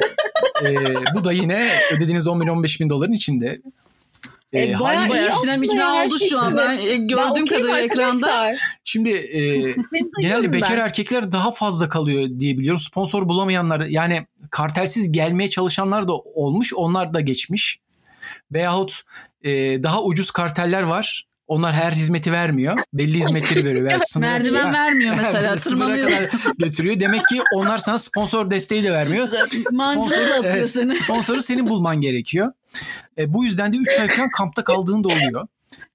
[0.64, 0.74] E,
[1.14, 3.60] bu da yine ödediğiniz 10 bin 15 bin doların içinde.
[4.52, 6.56] E, E, bayağı Bayağı Sinem ikna oldu şu an.
[6.56, 8.54] Ben e, gördüğüm kadarıyla ekranda.
[8.84, 9.40] Şimdi e,
[10.20, 10.82] genelde bekar ben.
[10.84, 12.80] erkekler daha fazla kalıyor diye biliyorum.
[12.80, 16.72] Sponsor bulamayanlar yani kartelsiz gelmeye çalışanlar da olmuş.
[16.74, 17.78] Onlar da geçmiş.
[18.52, 19.00] Veyahut
[19.42, 19.50] e,
[19.82, 21.26] daha ucuz karteller var.
[21.48, 22.78] Onlar her hizmeti vermiyor.
[22.92, 23.84] Belli hizmetleri veriyor.
[23.84, 25.56] Veya sınıra- Merdiven vermiyor mesela.
[25.56, 26.28] kadar
[26.58, 27.00] götürüyor.
[27.00, 29.28] Demek ki onlar sana sponsor desteği de vermiyor.
[29.72, 30.94] Mancınık da atıyor evet, seni.
[30.94, 32.52] Sponsoru senin bulman gerekiyor.
[33.18, 35.46] E, bu yüzden de 3 ay falan kampta kaldığın da oluyor.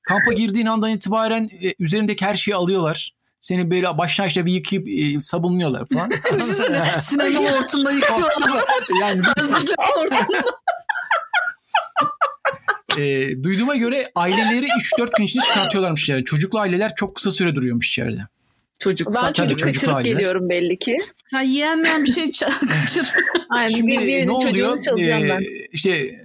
[0.02, 3.12] Kampa girdiğin andan itibaren e, üzerindeki her şeyi alıyorlar.
[3.39, 6.12] Seni böyle baştan aşağı bir yıkayıp e, sabunluyorlar falan.
[6.34, 8.34] Düşünsene Sinema hortumla yıkıyorlar.
[9.02, 10.41] yani Tazikle hortumla.
[12.98, 16.26] e, duyduğuma göre aileleri 3-4 gün içinde çıkartıyorlarmış yani.
[16.26, 18.28] Çocuklu aileler çok kısa süre duruyormuş içeride.
[18.82, 19.34] Çocuk Ben zaten.
[19.44, 20.10] Çocuk çocuk kaçırıp hali.
[20.10, 20.98] geliyorum belli ki.
[21.32, 23.12] Sen yiyenmeyen bir şey ça- kaçır.
[23.50, 24.80] Aynen Şimdi bir, ne oluyor?
[25.00, 25.44] Ee, ben.
[25.72, 26.20] işte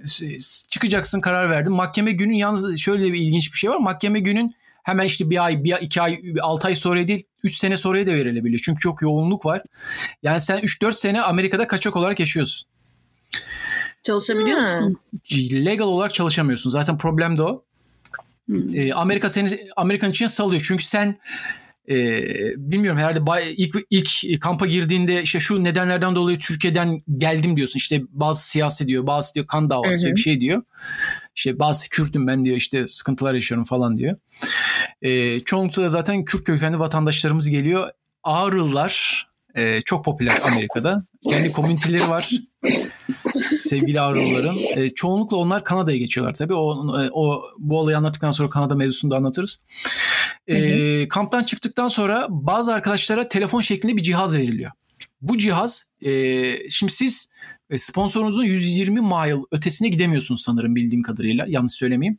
[0.69, 1.73] çıkacaksın karar verdin.
[1.73, 3.77] Mahkeme günün yalnız şöyle bir ilginç bir şey var.
[3.77, 7.55] Mahkeme günün hemen işte bir ay, bir ay, iki ay, altı ay sonra değil, üç
[7.57, 8.59] sene sonraya da verilebiliyor.
[8.65, 9.61] Çünkü çok yoğunluk var.
[10.23, 12.69] Yani sen 3-4 sene Amerika'da kaçak olarak yaşıyorsun.
[14.03, 14.79] Çalışabiliyor Ha.
[14.81, 14.97] musun?
[15.65, 16.69] Legal olarak çalışamıyorsun.
[16.69, 17.63] Zaten problem de o.
[18.45, 18.75] Hmm.
[18.75, 20.61] Ee, Amerika seni Amerikan içine salıyor.
[20.65, 21.17] Çünkü sen
[21.89, 22.21] e,
[22.57, 27.77] bilmiyorum herhalde bay- ilk ilk kampa girdiğinde işte şu nedenlerden dolayı Türkiye'den geldim diyorsun.
[27.77, 30.03] İşte bazı siyasi diyor, bazı diyor kan davası Hı hı.
[30.03, 30.61] diyor, bir şey diyor.
[31.35, 34.15] İşte bazı Kürt'üm ben diyor işte sıkıntılar yaşıyorum falan diyor.
[35.01, 37.89] E, çoğunlukla da zaten Kürt kökenli vatandaşlarımız geliyor.
[38.23, 41.05] Ağrılılar e, çok popüler Amerika'da.
[41.29, 42.29] Kendi komüniteleri var.
[43.57, 44.55] Sevgili Ağrılıların.
[44.75, 46.53] E, çoğunlukla onlar Kanada'ya geçiyorlar tabii.
[46.53, 49.59] O, o bu olayı anlattıktan sonra Kanada mevzusunu da anlatırız.
[50.47, 54.71] E, kamptan çıktıktan sonra bazı arkadaşlara telefon şeklinde bir cihaz veriliyor.
[55.21, 56.11] Bu cihaz e,
[56.69, 57.29] şimdi siz
[57.69, 61.45] e, sponsorunuzun 120 mile ötesine gidemiyorsunuz sanırım bildiğim kadarıyla.
[61.47, 62.17] Yanlış söylemeyeyim.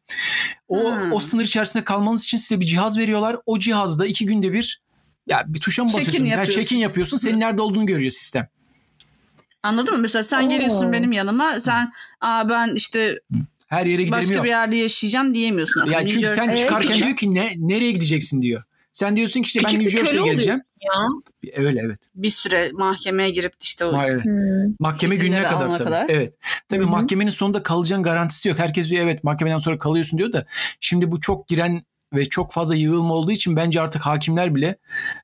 [0.68, 1.12] O, Hmm.
[1.12, 3.36] o sınır içerisinde kalmanız için size bir cihaz veriyorlar.
[3.46, 4.82] O cihazda iki günde bir
[5.26, 6.24] ya bir tuşa mı Check-in basıyorsun?
[6.24, 6.60] Ya yapıyorsun.
[6.60, 7.16] check-in yapıyorsun.
[7.16, 8.48] Senin nerede olduğunu görüyor sistem.
[9.68, 10.00] Anladın mı?
[10.00, 10.48] Mesela sen Oo.
[10.48, 11.60] geliyorsun benim yanıma.
[11.60, 13.18] Sen Aa, ben işte
[13.66, 14.44] Her yere giderim başka yok.
[14.44, 15.84] bir yerde yaşayacağım diyemiyorsun.
[15.90, 16.58] Ya New çünkü sen Jersey- Evet.
[16.58, 18.62] çıkarken diyor ki ne nereye gideceksin diyor.
[18.92, 20.62] Sen diyorsun ki işte ben Küçük New Jersey'ye geleceğim.
[20.82, 20.92] Ya.
[21.56, 21.98] Öyle evet.
[22.14, 24.24] bir süre mahkemeye girip işte o evet.
[24.24, 24.74] Hmm.
[24.80, 25.84] Mahkeme gününe kadar tabii.
[25.84, 26.06] kadar.
[26.08, 26.34] Evet.
[26.68, 26.90] Tabii Hı hı.
[26.90, 28.58] mahkemenin sonunda kalacağın garantisi yok.
[28.58, 30.44] Herkes diyor evet mahkemeden sonra kalıyorsun diyor da
[30.80, 31.82] şimdi bu çok giren
[32.14, 34.78] ve çok fazla yığılma olduğu için bence artık hakimler bile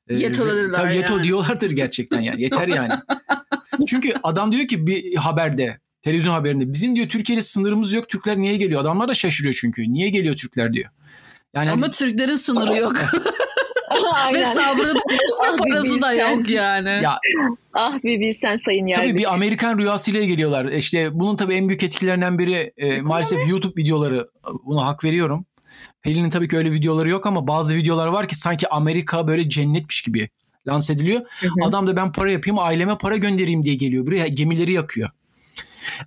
[0.07, 1.23] e, Yeto dediler tabii yeto yani.
[1.23, 2.41] diyorlardır gerçekten yani.
[2.41, 2.93] Yeter yani.
[3.87, 8.09] Çünkü adam diyor ki bir haberde televizyon haberinde bizim diyor Türkiye'de sınırımız yok.
[8.09, 8.81] Türkler niye geliyor?
[8.81, 9.89] Adamlar da şaşırıyor çünkü.
[9.89, 10.89] Niye geliyor Türkler diyor.
[11.55, 12.95] Yani ama Türklerin sınırı yok.
[12.95, 14.53] Ve Aynen.
[14.53, 14.99] sabrı da
[15.47, 16.89] Ah, parası da yok yani.
[17.03, 17.19] ya
[17.73, 19.09] Ah bir bilsen sayın yargıç.
[19.09, 20.65] Tabii bir Amerikan rüyasıyla geliyorlar.
[20.65, 24.29] İşte bunun tabii en büyük etkilerinden biri e, maalesef YouTube videoları.
[24.65, 25.45] Buna hak veriyorum.
[26.05, 30.01] Pelin'in tabii ki öyle videoları yok ama bazı videolar var ki sanki Amerika böyle cennetmiş
[30.01, 30.29] gibi
[30.67, 31.21] lanse ediliyor.
[31.39, 31.67] Hı hı.
[31.67, 34.07] Adam da ben para yapayım aileme para göndereyim diye geliyor.
[34.07, 35.09] Buraya gemileri yakıyor.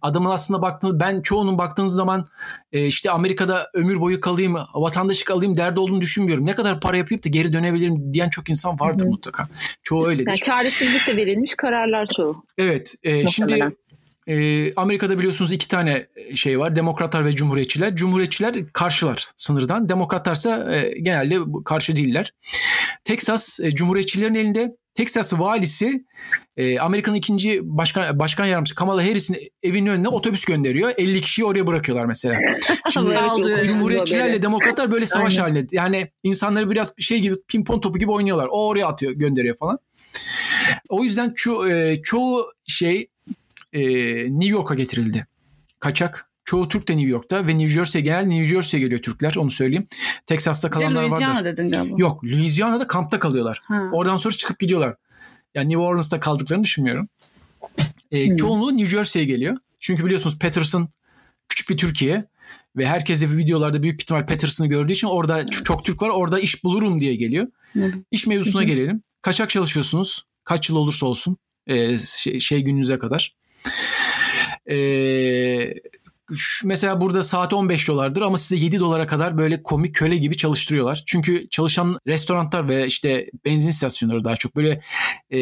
[0.02, 2.26] Adamın aslında baktığınız ben çoğunun baktığınız zaman
[2.72, 6.46] e, işte Amerika'da ömür boyu kalayım, vatandaşlık alayım derdi olduğunu düşünmüyorum.
[6.46, 9.10] Ne kadar para yapıp da geri dönebilirim diyen çok insan vardır Hı hı.
[9.10, 9.48] mutlaka.
[9.82, 10.26] Çoğu öyledir.
[10.26, 12.44] Yani çaresizlikle verilmiş kararlar çoğu.
[12.58, 12.94] Evet.
[13.02, 13.76] e, şimdi Muhtemelen.
[14.28, 16.76] E, Amerika'da biliyorsunuz iki tane şey var.
[16.76, 17.96] Demokratlar ve Cumhuriyetçiler.
[17.96, 19.88] Cumhuriyetçiler karşılar sınırdan.
[19.88, 22.32] Demokratlarsa e, genelde karşı değiller.
[23.04, 24.76] Texas e, Cumhuriyetçilerin elinde.
[24.94, 26.04] Texas valisi
[26.56, 30.92] e, Amerika'nın ikinci başkan başkan yardımcısı Kamala Harris'in evinin önüne otobüs gönderiyor.
[30.98, 32.38] 50 kişiyi oraya bırakıyorlar mesela.
[32.90, 33.16] Şimdi
[33.64, 35.50] Cumhuriyetçilerle demokratlar böyle savaş Aynen.
[35.50, 35.76] halinde.
[35.76, 38.48] Yani insanları biraz şey gibi pimpon topu gibi oynuyorlar.
[38.50, 39.78] O oraya atıyor, gönderiyor falan.
[40.88, 43.08] O yüzden ço- e, çoğu şey
[43.72, 43.80] e,
[44.32, 45.26] New York'a getirildi.
[45.80, 49.50] Kaçak Çoğu Türk de New York'ta ve New Jersey'e genel New Jersey'e geliyor Türkler onu
[49.50, 49.86] söyleyeyim.
[50.26, 51.10] Texas'ta kalanlar vardır.
[51.10, 51.94] Louisiana dedin galiba.
[51.98, 53.60] Yok Louisiana'da kampta kalıyorlar.
[53.64, 53.90] Ha.
[53.92, 54.96] Oradan sonra çıkıp gidiyorlar.
[55.54, 57.08] Yani New Orleans'ta kaldıklarını düşünmüyorum.
[58.12, 58.36] E, Hmm.
[58.36, 59.56] Çoğunluğu New Jersey'ye geliyor.
[59.80, 60.88] Çünkü biliyorsunuz Patterson
[61.48, 62.24] küçük bir Türkiye
[62.76, 66.08] ve herkes de videolarda büyük ihtimal Patterson'ı gördüğü için orada ç- çok Türk var.
[66.08, 67.46] Orada iş bulurum diye geliyor.
[67.72, 67.92] Hı.
[68.10, 69.02] İş mevzusuna gelelim.
[69.22, 70.22] Kaçak çalışıyorsunuz.
[70.44, 71.36] Kaç yıl olursa olsun.
[71.66, 73.34] e, şey, şey gününüze kadar.
[74.70, 75.74] E,
[76.34, 80.36] şu- mesela burada saat 15 dolardır ama size 7 dolara kadar böyle komik köle gibi
[80.36, 81.02] çalıştırıyorlar.
[81.06, 84.80] Çünkü çalışan restoranlar ve işte benzin istasyonları daha çok böyle
[85.30, 85.40] e,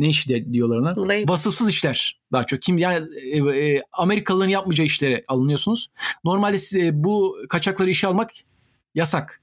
[0.00, 0.90] ne işi de diyorlar ona?
[1.08, 1.28] Labor.
[1.28, 2.62] Vasıfsız işler daha çok.
[2.62, 5.90] Kim yani e, e, Amerikalıların yapmayacağı işlere alınıyorsunuz.
[6.24, 8.30] Normalde size bu kaçakları işe almak
[8.94, 9.42] yasak.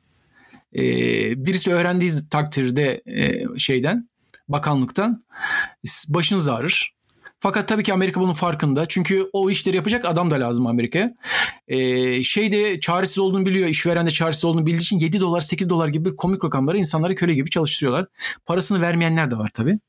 [0.75, 0.81] E,
[1.45, 4.09] birisi öğrendiği takdirde e, şeyden
[4.47, 5.21] bakanlıktan
[6.07, 6.92] başınız ağrır.
[7.43, 8.85] Fakat tabii ki Amerika bunun farkında.
[8.85, 11.13] Çünkü o işleri yapacak adam da lazım Amerika'ya.
[11.67, 13.69] Ee, şey de çaresiz olduğunu biliyor.
[13.69, 17.15] işveren de çaresiz olduğunu bildiği için 7 dolar 8 dolar gibi bir komik rakamlara insanları
[17.15, 18.05] köle gibi çalıştırıyorlar.
[18.45, 19.79] Parasını vermeyenler de var tabii.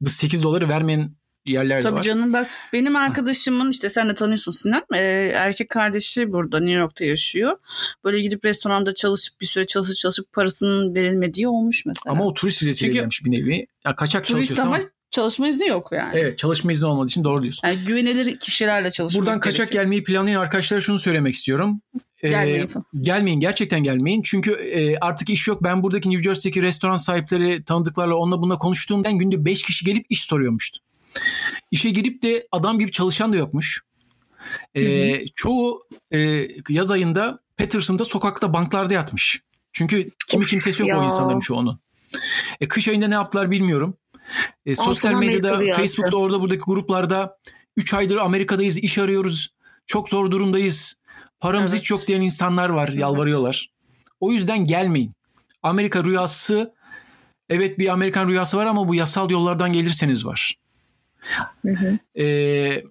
[0.00, 1.10] Bu 8 doları vermeyen
[1.46, 2.02] yerler de Tabii var.
[2.02, 4.98] canım bak benim arkadaşımın işte sen de tanıyorsun Sinem e,
[5.34, 7.56] erkek kardeşi burada New York'ta yaşıyor.
[8.04, 12.12] Böyle gidip restoranda çalışıp bir süre çalışıp çalışıp parasının verilmediği olmuş mesela.
[12.12, 13.66] Ama o turist vizesiyle Çünkü- gelmiş bir nevi.
[13.84, 14.90] Ya kaçak Turist çalışıyor ama tamam.
[15.10, 16.18] Çalışma izni yok yani.
[16.18, 17.68] Evet çalışma izni olmadığı için doğru diyorsun.
[17.68, 19.82] Yani güvenilir kişilerle çalışmak Buradan kaçak gerekiyor.
[19.84, 21.80] gelmeyi planlayan arkadaşlara şunu söylemek istiyorum.
[22.22, 22.84] Ee, Gelmeyin falan.
[23.02, 24.22] gelmeyin gerçekten gelmeyin.
[24.22, 25.64] Çünkü e, artık iş yok.
[25.64, 30.22] Ben buradaki New Jersey'deki restoran sahipleri tanıdıklarla onunla bununla konuştuğumdan günde 5 kişi gelip iş
[30.24, 30.78] soruyormuştu.
[31.70, 33.82] İşe girip de adam gibi çalışan da yokmuş.
[34.74, 39.42] Ee, Çoğu e, yaz ayında Patterson'da sokakta banklarda yatmış.
[39.72, 41.00] Çünkü kimi kimsesi yok ya.
[41.00, 41.80] o insanların çoğunun.
[42.60, 43.94] E, kış ayında ne yaptılar bilmiyorum.
[44.66, 45.58] E, sosyal medyada.
[45.76, 47.38] Facebook'ta orada buradaki gruplarda
[47.76, 49.48] 3 aydır Amerika'dayız, iş arıyoruz.
[49.86, 50.94] Çok zor durumdayız.
[51.40, 51.80] Paramız Evet.
[51.80, 53.00] hiç yok diyen insanlar var, Evet.
[53.00, 53.70] yalvarıyorlar.
[54.20, 55.12] O yüzden gelmeyin.
[55.62, 56.74] Amerika rüyası
[57.48, 60.54] evet bir Amerikan rüyası var ama bu yasal yollardan gelirseniz var.
[61.66, 61.98] Hı hı.
[62.22, 62.84] Ee,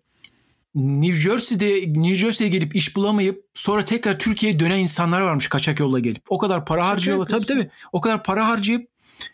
[0.75, 5.99] New Jersey'de New Jersey'ye gelip iş bulamayıp sonra tekrar Türkiye'ye dönen insanlar varmış kaçak yolla
[5.99, 6.23] gelip.
[6.29, 7.25] O kadar para harcıyorlar.
[7.27, 7.69] Tabii tabii.
[7.91, 8.89] O kadar para harcayıp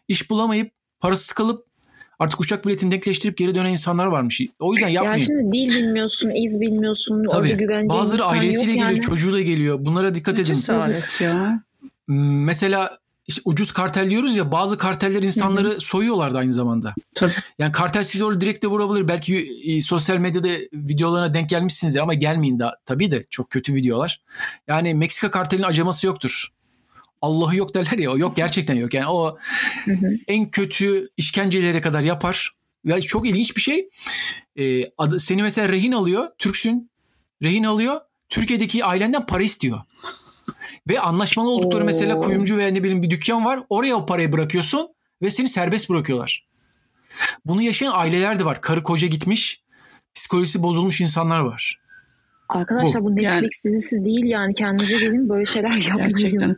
[0.08, 1.68] iş bulamayıp parasız kalıp
[2.20, 4.42] artık uçak biletini denkleştirip geri dönen insanlar varmış.
[4.60, 5.20] O yüzden yapmayın.
[5.20, 7.58] Ya şimdi dil bilmiyorsun, iz bilmiyorsun, orada Tabii.
[7.58, 9.02] güvendiğin Bazıları ailesiyle geliyor, yani.
[9.02, 9.78] çocuğu da geliyor.
[9.80, 10.56] Bunlara dikkat edin.
[11.20, 11.64] ya.
[12.06, 12.98] Hmm, Mesela
[13.28, 16.94] işte ucuz kartel diyoruz ya bazı karteller insanları soyuyorlar da aynı zamanda.
[17.16, 17.32] Tabii.
[17.60, 19.08] Yani kartel sizi orada direkt de vurabilir.
[19.08, 22.76] Belki e, sosyal medyada videolarına denk gelmişsinizdir ama gelmeyin daha.
[22.86, 24.22] Tabii de çok kötü videolar.
[24.68, 26.48] Yani Meksika kartelinin acıması yoktur.
[27.24, 28.94] Allah'ı yok derler ya o yok gerçekten yok.
[28.94, 29.38] Yani o
[30.28, 32.52] en kötü işkencelere kadar yapar.
[32.86, 33.90] Ya çok ilginç bir şey.
[34.56, 36.28] Ee, adı- seni mesela rehin alıyor.
[36.38, 36.92] Türksün.
[37.44, 38.02] Rehin alıyor.
[38.30, 39.80] Türkiye'deki ailenden para istiyor.
[40.90, 41.86] Ve anlaşmalı oldukları Oo.
[41.86, 43.60] mesela kuyumcu veya ne bileyim bir dükkan var.
[43.70, 44.88] Oraya o parayı bırakıyorsun
[45.22, 46.48] ve seni serbest bırakıyorlar.
[47.46, 48.62] Bunu yaşayan aileler de var.
[48.62, 49.62] Karı koca gitmiş.
[50.16, 51.80] Psikolojisi bozulmuş insanlar var.
[52.50, 56.10] Arkadaşlar bu, Netflix dizisi değil yani kendinize gelin böyle şeyler yapmayın.
[56.10, 56.56] Gerçekten.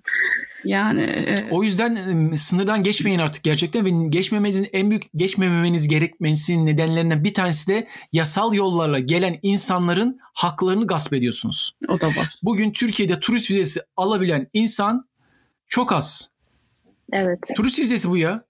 [0.64, 1.96] Yani e, O yüzden
[2.34, 7.88] e, sınırdan geçmeyin artık gerçekten ve geçmemenizin en büyük geçmemeniz gerekmesinin nedenlerinden bir tanesi de
[8.14, 11.76] yasal yollarla gelen insanların haklarını gasp ediyorsunuz.
[11.88, 12.36] o da var.
[12.44, 15.08] Bugün Türkiye'de turist vizesi alabilen insan
[15.68, 16.32] çok az.
[17.14, 17.40] Evet.
[17.58, 18.45] Turist vizesi bu ya.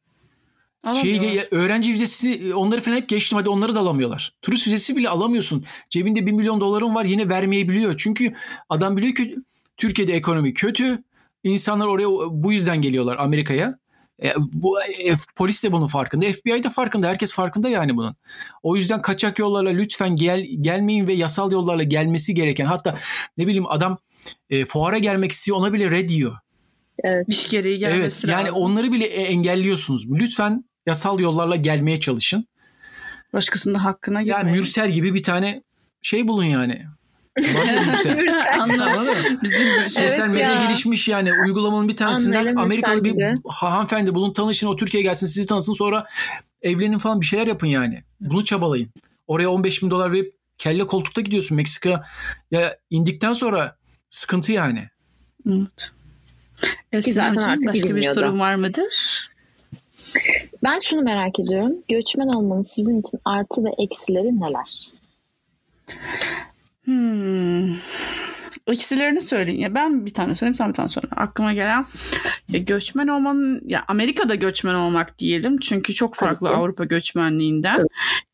[1.01, 1.47] Şey, Alamıyorlar.
[1.51, 4.33] öğrenci vizesi onları falan hep geçtim hadi onları da alamıyorlar.
[4.41, 5.65] Turist vizesi bile alamıyorsun.
[5.89, 7.97] Cebinde 1 milyon doların var yine vermeyebiliyor.
[7.97, 8.33] Çünkü
[8.69, 9.35] adam biliyor ki
[9.77, 11.03] Türkiye'de ekonomi kötü.
[11.43, 13.77] İnsanlar oraya bu yüzden geliyorlar Amerika'ya.
[14.23, 16.25] E, bu e, polis de bunun farkında.
[16.31, 17.07] FBI de farkında.
[17.07, 18.15] Herkes farkında yani bunun.
[18.63, 22.97] O yüzden kaçak yollarla lütfen gel gelmeyin ve yasal yollarla gelmesi gereken hatta
[23.37, 23.97] ne bileyim adam
[24.49, 26.35] e, fuara gelmek istiyor ona bile red diyor.
[27.03, 27.25] Evet.
[27.29, 28.55] İş gereği Evet gelmesi yani lazım.
[28.55, 30.11] onları bile e- engelliyorsunuz.
[30.11, 32.47] Lütfen yasal yollarla gelmeye çalışın.
[33.33, 34.57] Başkasının da hakkına Ya girmeyin.
[34.59, 35.63] Mürsel gibi bir tane
[36.01, 36.85] şey bulun yani.
[38.59, 39.39] Anladım.
[39.43, 39.87] Bizim şey.
[39.89, 40.65] Sosyal Evet medya ya.
[40.65, 43.33] gelişmiş yani uygulamanın bir tanesinden Anlayalım Amerikalı bir gibi.
[43.47, 46.05] ha- hanımefendi bulun tanışın o Türkiye'ye gelsin sizi tanısın sonra
[46.61, 48.03] evlenin falan bir şeyler yapın yani.
[48.21, 48.89] Bunu çabalayın.
[49.27, 52.05] Oraya 15 bin dolar verip kelle koltukta gidiyorsun Meksika.
[52.51, 53.75] Ya indikten sonra
[54.09, 54.89] sıkıntı yani.
[55.49, 55.91] Evet.
[56.91, 59.29] Evet, artık başka bir sorun var mıdır?
[60.63, 61.83] Ben şunu merak ediyorum.
[61.89, 64.89] Göçmen olmanın sizin için artı ve eksileri neler?
[66.85, 67.75] Hmm.
[68.67, 69.59] Eksilerini söyleyin.
[69.59, 71.07] Ya ben bir tane söyleyeyim sen bir tane söyle.
[71.15, 71.85] Aklıma gelen
[72.49, 75.57] ya göçmen olmanın ya Amerika'da göçmen olmak diyelim.
[75.57, 76.49] Çünkü çok farklı.
[76.49, 77.87] Avrupa göçmenliğinden.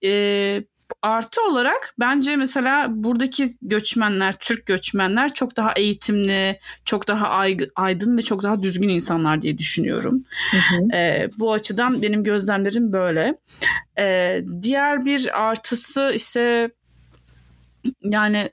[0.04, 0.64] Ee,
[1.02, 7.30] Artı olarak bence mesela buradaki göçmenler, Türk göçmenler çok daha eğitimli, çok daha
[7.76, 10.24] aydın ve çok daha düzgün insanlar diye düşünüyorum.
[10.52, 10.96] Hı hı.
[10.96, 13.36] E, bu açıdan benim gözlemlerim böyle.
[14.00, 16.72] E, diğer bir artısı ise
[18.04, 18.52] yani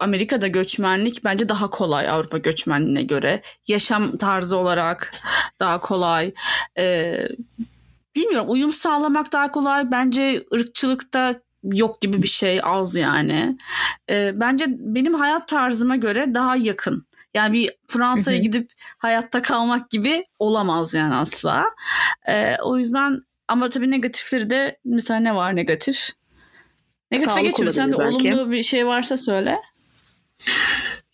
[0.00, 3.42] Amerika'da göçmenlik bence daha kolay Avrupa göçmenliğine göre.
[3.68, 5.12] Yaşam tarzı olarak
[5.60, 6.34] daha kolay.
[6.78, 7.28] Ee,
[8.16, 9.90] bilmiyorum uyum sağlamak daha kolay.
[9.90, 11.34] Bence ırkçılıkta
[11.72, 13.58] yok gibi bir şey az yani.
[14.10, 17.06] Ee, bence benim hayat tarzıma göre daha yakın.
[17.34, 21.64] Yani bir Fransa'ya gidip hayatta kalmak gibi olamaz yani asla.
[22.28, 26.10] Ee, o yüzden ama tabii negatifleri de mesela ne var negatif?
[27.10, 27.72] Negatife geçmiyor.
[27.72, 28.14] Sen de belki.
[28.14, 29.58] olumlu bir şey varsa söyle.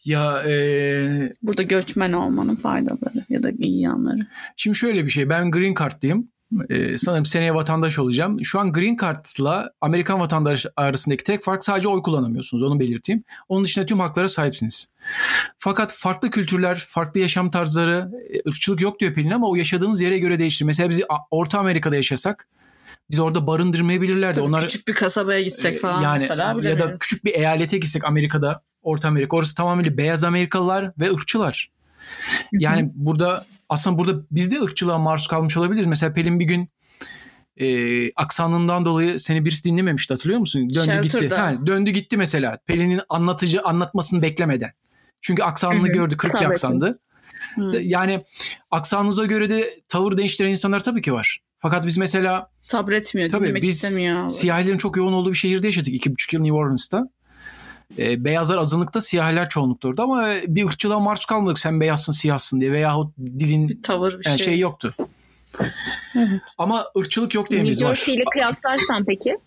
[0.04, 1.32] Ya e...
[1.42, 4.26] burada göçmen olmanın faydaları ya da iyi yanları.
[4.56, 5.28] Şimdi şöyle bir şey.
[5.28, 6.28] Ben green card'lıyım.
[6.70, 8.44] Ee, sanırım seneye vatandaş olacağım.
[8.44, 12.62] Şu an Green Card'la Amerikan vatandaş arasındaki tek fark sadece oy kullanamıyorsunuz.
[12.62, 13.24] Onu belirteyim.
[13.48, 14.88] Onun dışında tüm haklara sahipsiniz.
[15.58, 20.18] Fakat farklı kültürler, farklı yaşam tarzları, e, ırkçılık yok diyor Pelin ama o yaşadığınız yere
[20.18, 20.64] göre değişir.
[20.64, 22.48] Mesela biz Orta Amerika'da yaşasak
[23.10, 24.34] biz orada barındırmayabilirlerdi.
[24.34, 26.56] Tabii Onlar küçük bir kasabaya gitsek falan yani, mesela.
[26.62, 29.36] Ya da küçük bir eyalete gitsek Amerika'da, Orta Amerika.
[29.36, 31.70] Orası tamamıyla beyaz Amerikalılar ve ırkçılar.
[32.52, 35.86] Yani burada aslında burada biz de ırkçılığa maruz kalmış olabiliriz.
[35.86, 36.68] Mesela Pelin bir gün
[37.56, 40.60] e, aksanından dolayı seni birisi dinlememişti hatırlıyor musun?
[40.60, 41.22] Döndü Shelter'da.
[41.22, 41.34] gitti.
[41.34, 42.58] Ha, döndü gitti mesela.
[42.66, 44.70] Pelin'in anlatıcı anlatmasını beklemeden.
[45.20, 46.16] Çünkü aksanını gördü.
[46.16, 46.98] Kırık bir aksandı.
[47.54, 47.78] Hı.
[47.80, 48.24] Yani
[48.70, 51.40] aksanınıza göre de tavır değiştiren insanlar tabii ki var.
[51.58, 54.28] Fakat biz mesela sabretmiyor, tabii dinlemek biz istemiyor.
[54.28, 55.94] Siyahilerin çok yoğun olduğu bir şehirde yaşadık.
[55.94, 57.08] iki buçuk yıl New Orleans'ta.
[57.98, 62.72] E, beyazlar azınlıkta, siyahiler çoğunlukta orada ama bir ırkçılığa maruz kalmadık sen beyazsın, siyahsın diye
[62.72, 64.46] veyahut dilin bir tavır bir yani şey.
[64.46, 64.94] şey yoktu.
[66.16, 66.40] Evet.
[66.58, 67.80] Ama ırkçılık yok diyemeyiz.
[67.80, 69.38] New Jersey ile kıyaslarsan peki?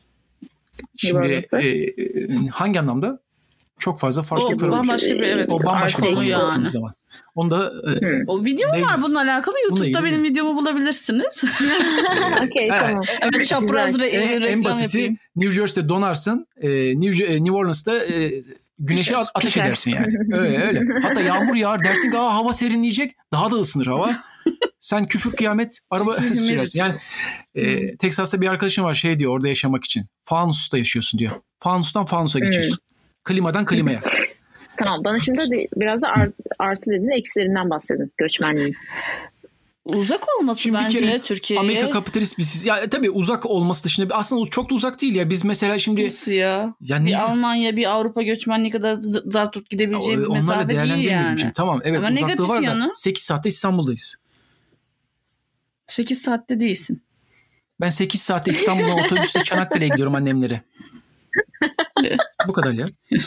[0.98, 3.20] Şimdi e, hangi anlamda?
[3.80, 4.74] Çok fazla farklılıklar var.
[4.74, 5.54] O bambaşka bir evet.
[5.54, 6.70] O bambaşka bir konu yani.
[6.70, 6.94] zaman.
[7.36, 8.24] Onu da hmm.
[8.28, 9.56] o video mu var bununla alakalı?
[9.70, 11.44] YouTube'da benim videomu bulabilirsiniz.
[12.46, 13.04] Okey tamam.
[13.22, 15.18] Evet çapraz re- en, en basiti yapayım.
[15.36, 16.48] New Jersey'de donarsın.
[16.62, 18.32] E, New, e, New Orleans'ta e,
[18.80, 20.38] güneşe a- ateş edersin yani.
[20.40, 20.82] Öyle öyle.
[21.02, 23.16] Hatta yağmur yağar dersin ki Aa, hava serinleyecek.
[23.32, 24.16] Daha da ısınır hava.
[24.80, 26.80] Sen küfür kıyamet araba sürersin.
[26.80, 26.96] Yani
[27.56, 30.06] e, Texas'ta bir arkadaşım var şey diyor orada yaşamak için.
[30.24, 31.32] Fanusta yaşıyorsun diyor.
[31.60, 32.72] Fanustan fanusa geçiyorsun.
[32.72, 32.88] Hmm.
[33.24, 34.00] Klimadan klimaya.
[34.78, 38.76] Tamam bana şimdi biraz da art, artı dediğin eksilerinden bahsedin göçmenliğin.
[39.86, 41.62] Uzak olması Şimdi bence Türkiye'ye.
[41.62, 45.30] Amerika kapitalist bir ya e, tabii uzak olması dışında aslında çok da uzak değil ya.
[45.30, 46.74] Biz mesela şimdi Nasıl ya?
[46.82, 51.40] ya bir Almanya bir Avrupa göçmenliği kadar zart gidebileceği bir mesafe değil yani.
[51.40, 51.52] Şey.
[51.52, 54.16] Tamam evet Ama uzaklığı var yanı, da 8 saatte İstanbul'dayız.
[55.88, 57.04] 8 saatte değilsin.
[57.82, 60.62] Ben 8 saatte İstanbul'dan otobüste Çanakkale'ye gidiyorum annemlere.
[62.48, 62.88] Bu kadar ya.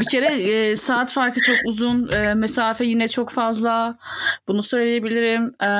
[0.00, 2.12] bir kere e, saat farkı çok uzun.
[2.12, 3.98] E, mesafe yine çok fazla.
[4.48, 5.54] Bunu söyleyebilirim.
[5.62, 5.70] E,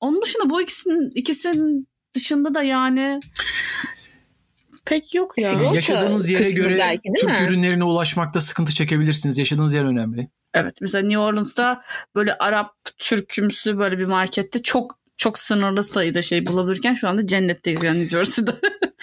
[0.00, 3.20] onun dışında bu ikisinin ikisinin dışında da yani
[4.84, 5.50] pek yok ya.
[5.50, 7.46] Sigorta Yaşadığınız yere göre belki, Türk mi?
[7.46, 9.38] ürünlerine ulaşmakta sıkıntı çekebilirsiniz.
[9.38, 10.28] Yaşadığınız yer önemli.
[10.54, 11.82] Evet mesela New Orleans'ta
[12.14, 17.82] böyle Arap Türkümsü böyle bir markette çok çok sınırlı sayıda şey bulabilirken şu anda cennetteyiz
[17.82, 18.50] yani New Jersey'de.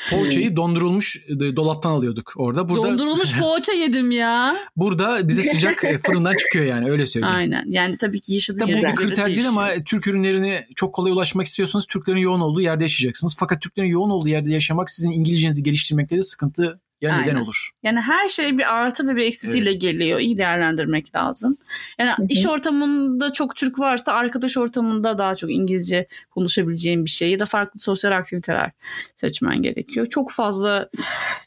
[0.09, 2.69] Poğaçayı dondurulmuş e, dolaptan alıyorduk orada.
[2.69, 4.55] Burada, dondurulmuş poğaça yedim ya.
[4.75, 7.35] Burada bize sıcak e, fırından çıkıyor yani öyle söyleyeyim.
[7.35, 11.11] Aynen yani tabii ki yaşadığın tabii Bu bir kriter değil ama Türk ürünlerini çok kolay
[11.11, 13.35] ulaşmak istiyorsanız Türklerin yoğun olduğu yerde yaşayacaksınız.
[13.39, 17.69] Fakat Türklerin yoğun olduğu yerde yaşamak sizin İngilizcenizi geliştirmekte de sıkıntı ya neden olur?
[17.83, 19.81] Yani her şey bir artı ve bir eksisiyle evet.
[19.81, 20.19] geliyor.
[20.19, 21.57] İyi değerlendirmek lazım.
[21.97, 22.25] Yani Hı-hı.
[22.29, 27.45] iş ortamında çok Türk varsa arkadaş ortamında daha çok İngilizce konuşabileceğin bir şey ya da
[27.45, 28.71] farklı sosyal aktiviteler
[29.15, 30.05] seçmen gerekiyor.
[30.05, 30.89] Çok fazla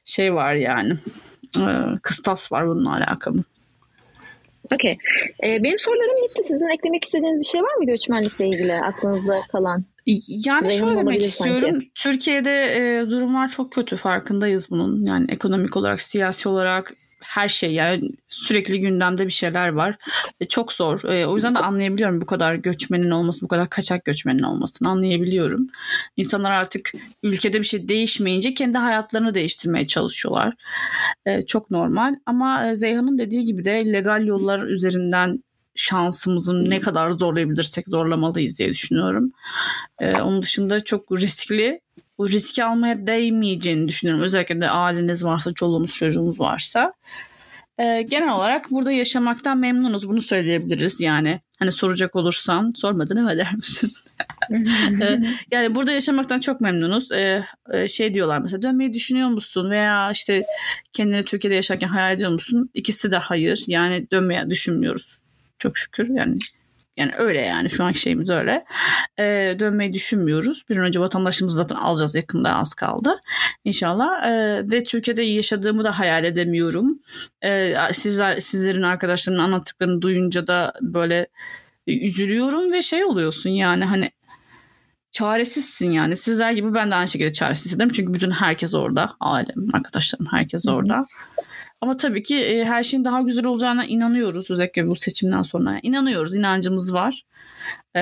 [0.05, 0.95] şey var yani.
[1.59, 3.45] Ee, kıstas var bununla alakalı.
[4.75, 4.99] Okey.
[5.45, 6.43] Ee, benim sorularım bitti.
[6.43, 9.85] Sizin eklemek istediğiniz bir şey var mı göçmenlikle ilgili aklınızda kalan?
[10.07, 11.71] Yani Zengin şöyle demek istiyorum.
[11.71, 11.91] Sanki.
[11.95, 15.07] Türkiye'de e, durumlar çok kötü farkındayız bunun.
[15.07, 19.97] Yani ekonomik olarak, siyasi olarak her şey yani sürekli gündemde bir şeyler var.
[20.41, 21.05] E, çok zor.
[21.05, 25.67] E, o yüzden de anlayabiliyorum bu kadar göçmenin olması, bu kadar kaçak göçmenin olmasını anlayabiliyorum.
[26.17, 30.55] İnsanlar artık ülkede bir şey değişmeyince kendi hayatlarını değiştirmeye çalışıyorlar.
[31.27, 35.43] E, çok normal ama e, Zeyhan'ın dediği gibi de legal yollar üzerinden
[35.75, 39.33] şansımızı ne kadar zorlayabilirsek zorlamalıyız diye düşünüyorum.
[40.01, 41.81] Ee, onun dışında çok riskli.
[42.19, 44.25] Bu riski almaya değmeyeceğini düşünüyorum.
[44.25, 46.93] Özellikle de aileniz varsa, çoluğunuz çocuğunuz varsa.
[47.79, 50.09] E, genel olarak burada yaşamaktan memnunuz.
[50.09, 51.41] Bunu söyleyebiliriz yani.
[51.59, 53.93] Hani soracak olursan sormadın ama der misin?
[55.03, 55.19] E,
[55.51, 57.13] yani burada yaşamaktan çok memnunuz.
[57.13, 59.71] Ee, e, şey diyorlar mesela dönmeyi düşünüyor musun?
[59.71, 60.45] Veya işte
[60.93, 62.71] kendini Türkiye'de yaşarken hayal ediyor musun?
[62.75, 63.65] İkisi de hayır.
[63.67, 65.19] Yani dönmeye düşünmüyoruz.
[65.59, 66.39] Çok şükür yani
[66.97, 68.65] yani öyle yani şu an şeyimiz öyle.
[69.19, 70.63] Ee, dönmeyi düşünmüyoruz.
[70.69, 73.21] Bir an önce vatandaşımızı zaten alacağız yakında az kaldı.
[73.65, 74.27] İnşallah.
[74.27, 77.01] Ee, ve Türkiye'de yaşadığımı da hayal edemiyorum.
[77.45, 81.27] Ee, sizler sizlerin arkadaşlarının anlattıklarını duyunca da böyle
[81.87, 84.11] üzülüyorum ve şey oluyorsun yani hani
[85.13, 86.17] çaresizsin yani.
[86.17, 87.93] Sizler gibi ben de aynı şekilde çaresiz hissediyorum.
[87.97, 89.17] Çünkü bütün herkes orada.
[89.21, 91.07] Ailem, arkadaşlarım herkes orada.
[91.83, 94.51] Ama tabii ki e, her şeyin daha güzel olacağına inanıyoruz.
[94.51, 95.79] Özellikle bu seçimden sonra.
[95.83, 97.23] İnanıyoruz, inancımız var.
[97.97, 98.01] E,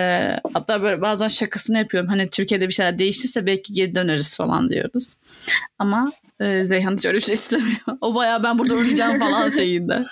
[0.54, 2.08] hatta böyle bazen şakasını yapıyorum.
[2.10, 5.14] Hani Türkiye'de bir şeyler değişirse belki geri döneriz falan diyoruz.
[5.78, 6.04] Ama
[6.40, 7.80] e, Zeyhan hiç öyle bir şey istemiyor.
[8.00, 10.04] O bayağı ben burada öleceğim falan şeyinde.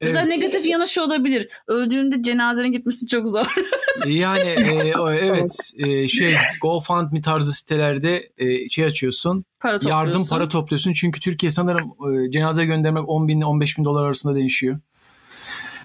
[0.00, 0.38] Mesela evet.
[0.38, 1.48] negatif yanı şu olabilir.
[1.66, 3.46] Öldüğünde cenazenin gitmesi çok zor.
[4.06, 9.44] yani e, evet e, şey GoFundMe tarzı sitelerde e, şey açıyorsun.
[9.60, 10.92] Para yardım para topluyorsun.
[10.92, 11.92] Çünkü Türkiye sanırım
[12.26, 14.78] e, cenaze göndermek 10 bin 15 bin dolar arasında değişiyor.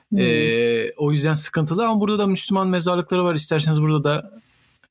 [0.10, 0.20] Hmm.
[0.20, 3.36] E, o yüzden sıkıntılı ama burada da Müslüman mezarlıkları var.
[3.36, 4.32] İsterseniz burada da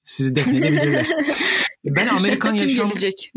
[0.05, 1.07] sizi defnedebilirler.
[1.85, 3.33] ben Amerikan yaşam gelecek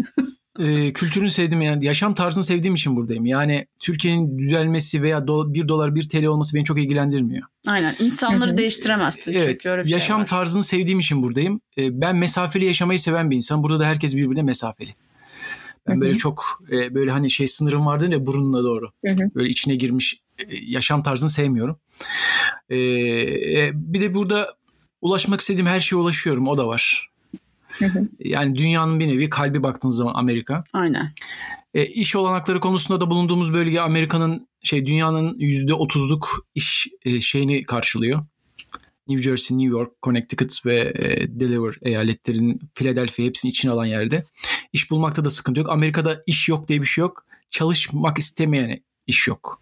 [0.60, 3.26] e, kültürünü sevdim yani yaşam tarzını sevdiğim için buradayım.
[3.26, 7.48] Yani Türkiye'nin düzelmesi veya do, 1 dolar 1 TL olması beni çok ilgilendirmiyor.
[7.68, 10.28] Aynen insanları değiştiremezsin evet, çünkü öyle bir yaşam şey var.
[10.28, 11.62] tarzını sevdiğim için buradayım.
[11.78, 13.64] E, ben mesafeli yaşamayı seven bir insan.
[13.64, 14.96] Burada da herkes birbirine mesafeli.
[15.88, 16.02] Ben Hı-hı.
[16.02, 18.92] böyle çok e, böyle hani şey sınırım vardı ya burnuna doğru.
[19.06, 19.36] Hı-hı.
[19.36, 21.80] Böyle içine girmiş e, yaşam tarzını sevmiyorum.
[22.70, 24.56] E, e, bir de burada
[25.02, 27.10] ulaşmak istediğim her şeye ulaşıyorum o da var.
[28.20, 30.64] Yani dünyanın bir nevi kalbi baktığınız zaman Amerika.
[30.74, 31.12] Aynen.
[31.74, 37.64] E, iş olanakları konusunda da bulunduğumuz bölge Amerika'nın şey dünyanın yüzde otuzluk iş e, şeyini
[37.64, 38.26] karşılıyor.
[39.10, 44.24] New Jersey, New York, Connecticut ve e, Delaware eyaletlerinin Philadelphia hepsini içine alan yerde.
[44.74, 45.70] İş bulmakta da sıkıntı yok.
[45.70, 47.26] Amerika'da iş yok diye bir şey yok.
[47.52, 49.62] Çalışmak istemeyene iş yok.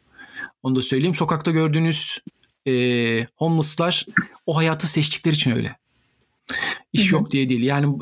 [0.63, 1.13] Onu da söyleyeyim.
[1.13, 2.19] Sokakta gördüğünüz
[2.67, 2.73] e,
[3.35, 4.05] homeless'lar
[4.45, 5.75] o hayatı seçtikleri için öyle.
[6.93, 7.63] İş yok diye değil.
[7.63, 7.97] Yani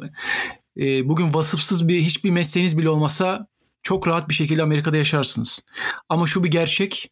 [0.77, 3.47] e, bugün vasıfsız bir hiçbir mesleğiniz bile olmasa
[3.83, 5.65] çok rahat bir şekilde Amerika'da yaşarsınız.
[6.09, 7.11] Ama şu bir gerçek.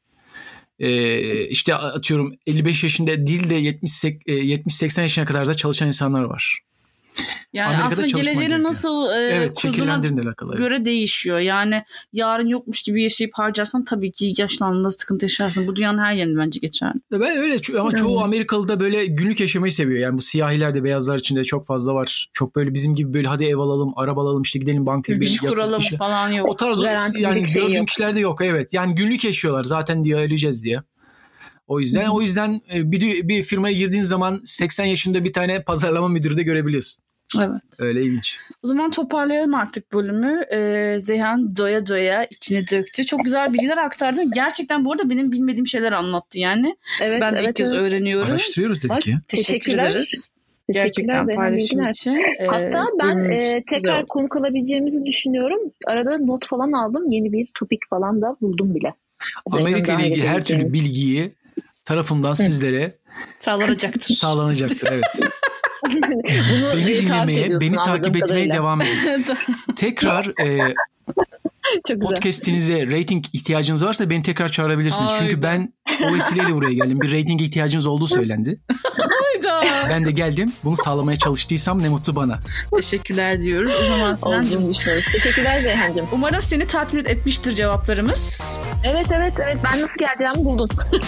[0.80, 6.60] E, işte atıyorum 55 yaşında değil de 70-80 yaşına kadar da çalışan insanlar var.
[7.54, 9.66] Yani Amerika'da aslında geleceğini nasıl e, evet,
[10.24, 10.58] alakalı.
[10.58, 11.40] göre değişiyor.
[11.40, 11.84] Yani
[12.14, 15.68] yarın yokmuş gibi yaşayıp harcarsan tabii ki yaşlandığında sıkıntı yaşarsın.
[15.68, 16.94] Bu dünyanın her yerinde bence geçer.
[17.12, 20.00] Ben öyle ama çoğu Amerikalı da böyle günlük yaşamayı seviyor.
[20.00, 22.30] Yani bu siyahiler de beyazlar içinde çok fazla var.
[22.34, 25.40] Çok böyle bizim gibi böyle hadi ev alalım, araba alalım, işte gidelim bankaya bir iş
[25.40, 25.98] kuralım işe.
[25.98, 26.50] falan yok.
[26.50, 27.88] O tarz yani şey gördüğüm yok.
[27.88, 28.74] kişilerde yok evet.
[28.74, 30.82] Yani günlük yaşıyorlar zaten diyor öleceğiz diye.
[31.72, 36.08] O yüzden o yüzden e, bir bir firmaya girdiğin zaman 80 yaşında bir tane pazarlama
[36.08, 37.04] müdürü de görebiliyorsun.
[37.38, 37.62] Evet.
[37.80, 38.40] Öyle ilginç.
[38.64, 40.44] O zaman toparlayalım artık bölümü.
[40.54, 43.06] Ee, Zeyhan doya doya içine döktü.
[43.06, 44.22] Çok güzel bilgiler aktardı.
[44.34, 46.76] Gerçekten bu arada benim bilmediğim şeyler anlattı yani.
[47.02, 47.80] Evet, ben de evet, ilk kez evet.
[47.80, 48.32] öğreniyorum.
[48.32, 49.22] Araştırıyoruz dedik ya.
[49.28, 50.32] Teşekkür ederiz.
[50.70, 52.16] Gerçekten paylaşım için.
[52.16, 55.60] Ee, Hatta ben e, tekrar konuk alabileceğimizi düşünüyorum.
[55.88, 57.12] Arada not falan aldım.
[57.12, 58.94] Yeni bir topik falan da buldum bile.
[59.46, 61.34] Amerika ile ilgili her türlü bilgiyi
[61.86, 62.98] tarafından sizlere
[63.40, 64.16] sağlanacaktır.
[64.16, 65.22] Sağlanacaktır evet.
[66.76, 69.26] beni dinlemeye, beni takip etmeye devam edin.
[69.76, 70.74] Tekrar e,
[72.02, 75.12] podcast'inize rating ihtiyacınız varsa beni tekrar çağırabilirsiniz.
[75.12, 75.74] Ay Çünkü ben
[76.04, 77.02] o vesileyle buraya geldim.
[77.02, 78.60] Bir rating ihtiyacınız olduğu söylendi.
[79.34, 79.90] Hayda.
[79.90, 80.54] Ben de geldim.
[80.64, 82.40] Bunu sağlamaya çalıştıysam ne mutlu bana.
[82.76, 83.76] Teşekkürler diyoruz.
[83.82, 84.74] O zaman Sinancığım.
[85.14, 86.08] Teşekkürler Zeyhan'cığım.
[86.12, 88.58] Umarım seni tatmin etmiştir cevaplarımız.
[88.84, 89.58] Evet evet evet.
[89.64, 90.70] Ben nasıl geleceğimi buldum.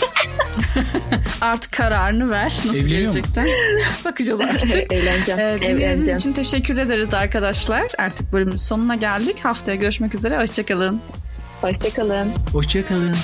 [1.41, 2.43] artık kararını ver.
[2.45, 3.47] Nasıl Evleniyor geleceksen.
[4.05, 4.93] Bakacağız artık.
[4.93, 5.39] Eğleneceğim.
[5.39, 7.84] Ee, dinlediğiniz için teşekkür ederiz arkadaşlar.
[7.97, 9.45] Artık bölümün sonuna geldik.
[9.45, 10.41] Haftaya görüşmek üzere.
[10.41, 11.01] Hoşçakalın.
[11.61, 12.32] Hoşçakalın.
[12.53, 13.15] Hoşçakalın.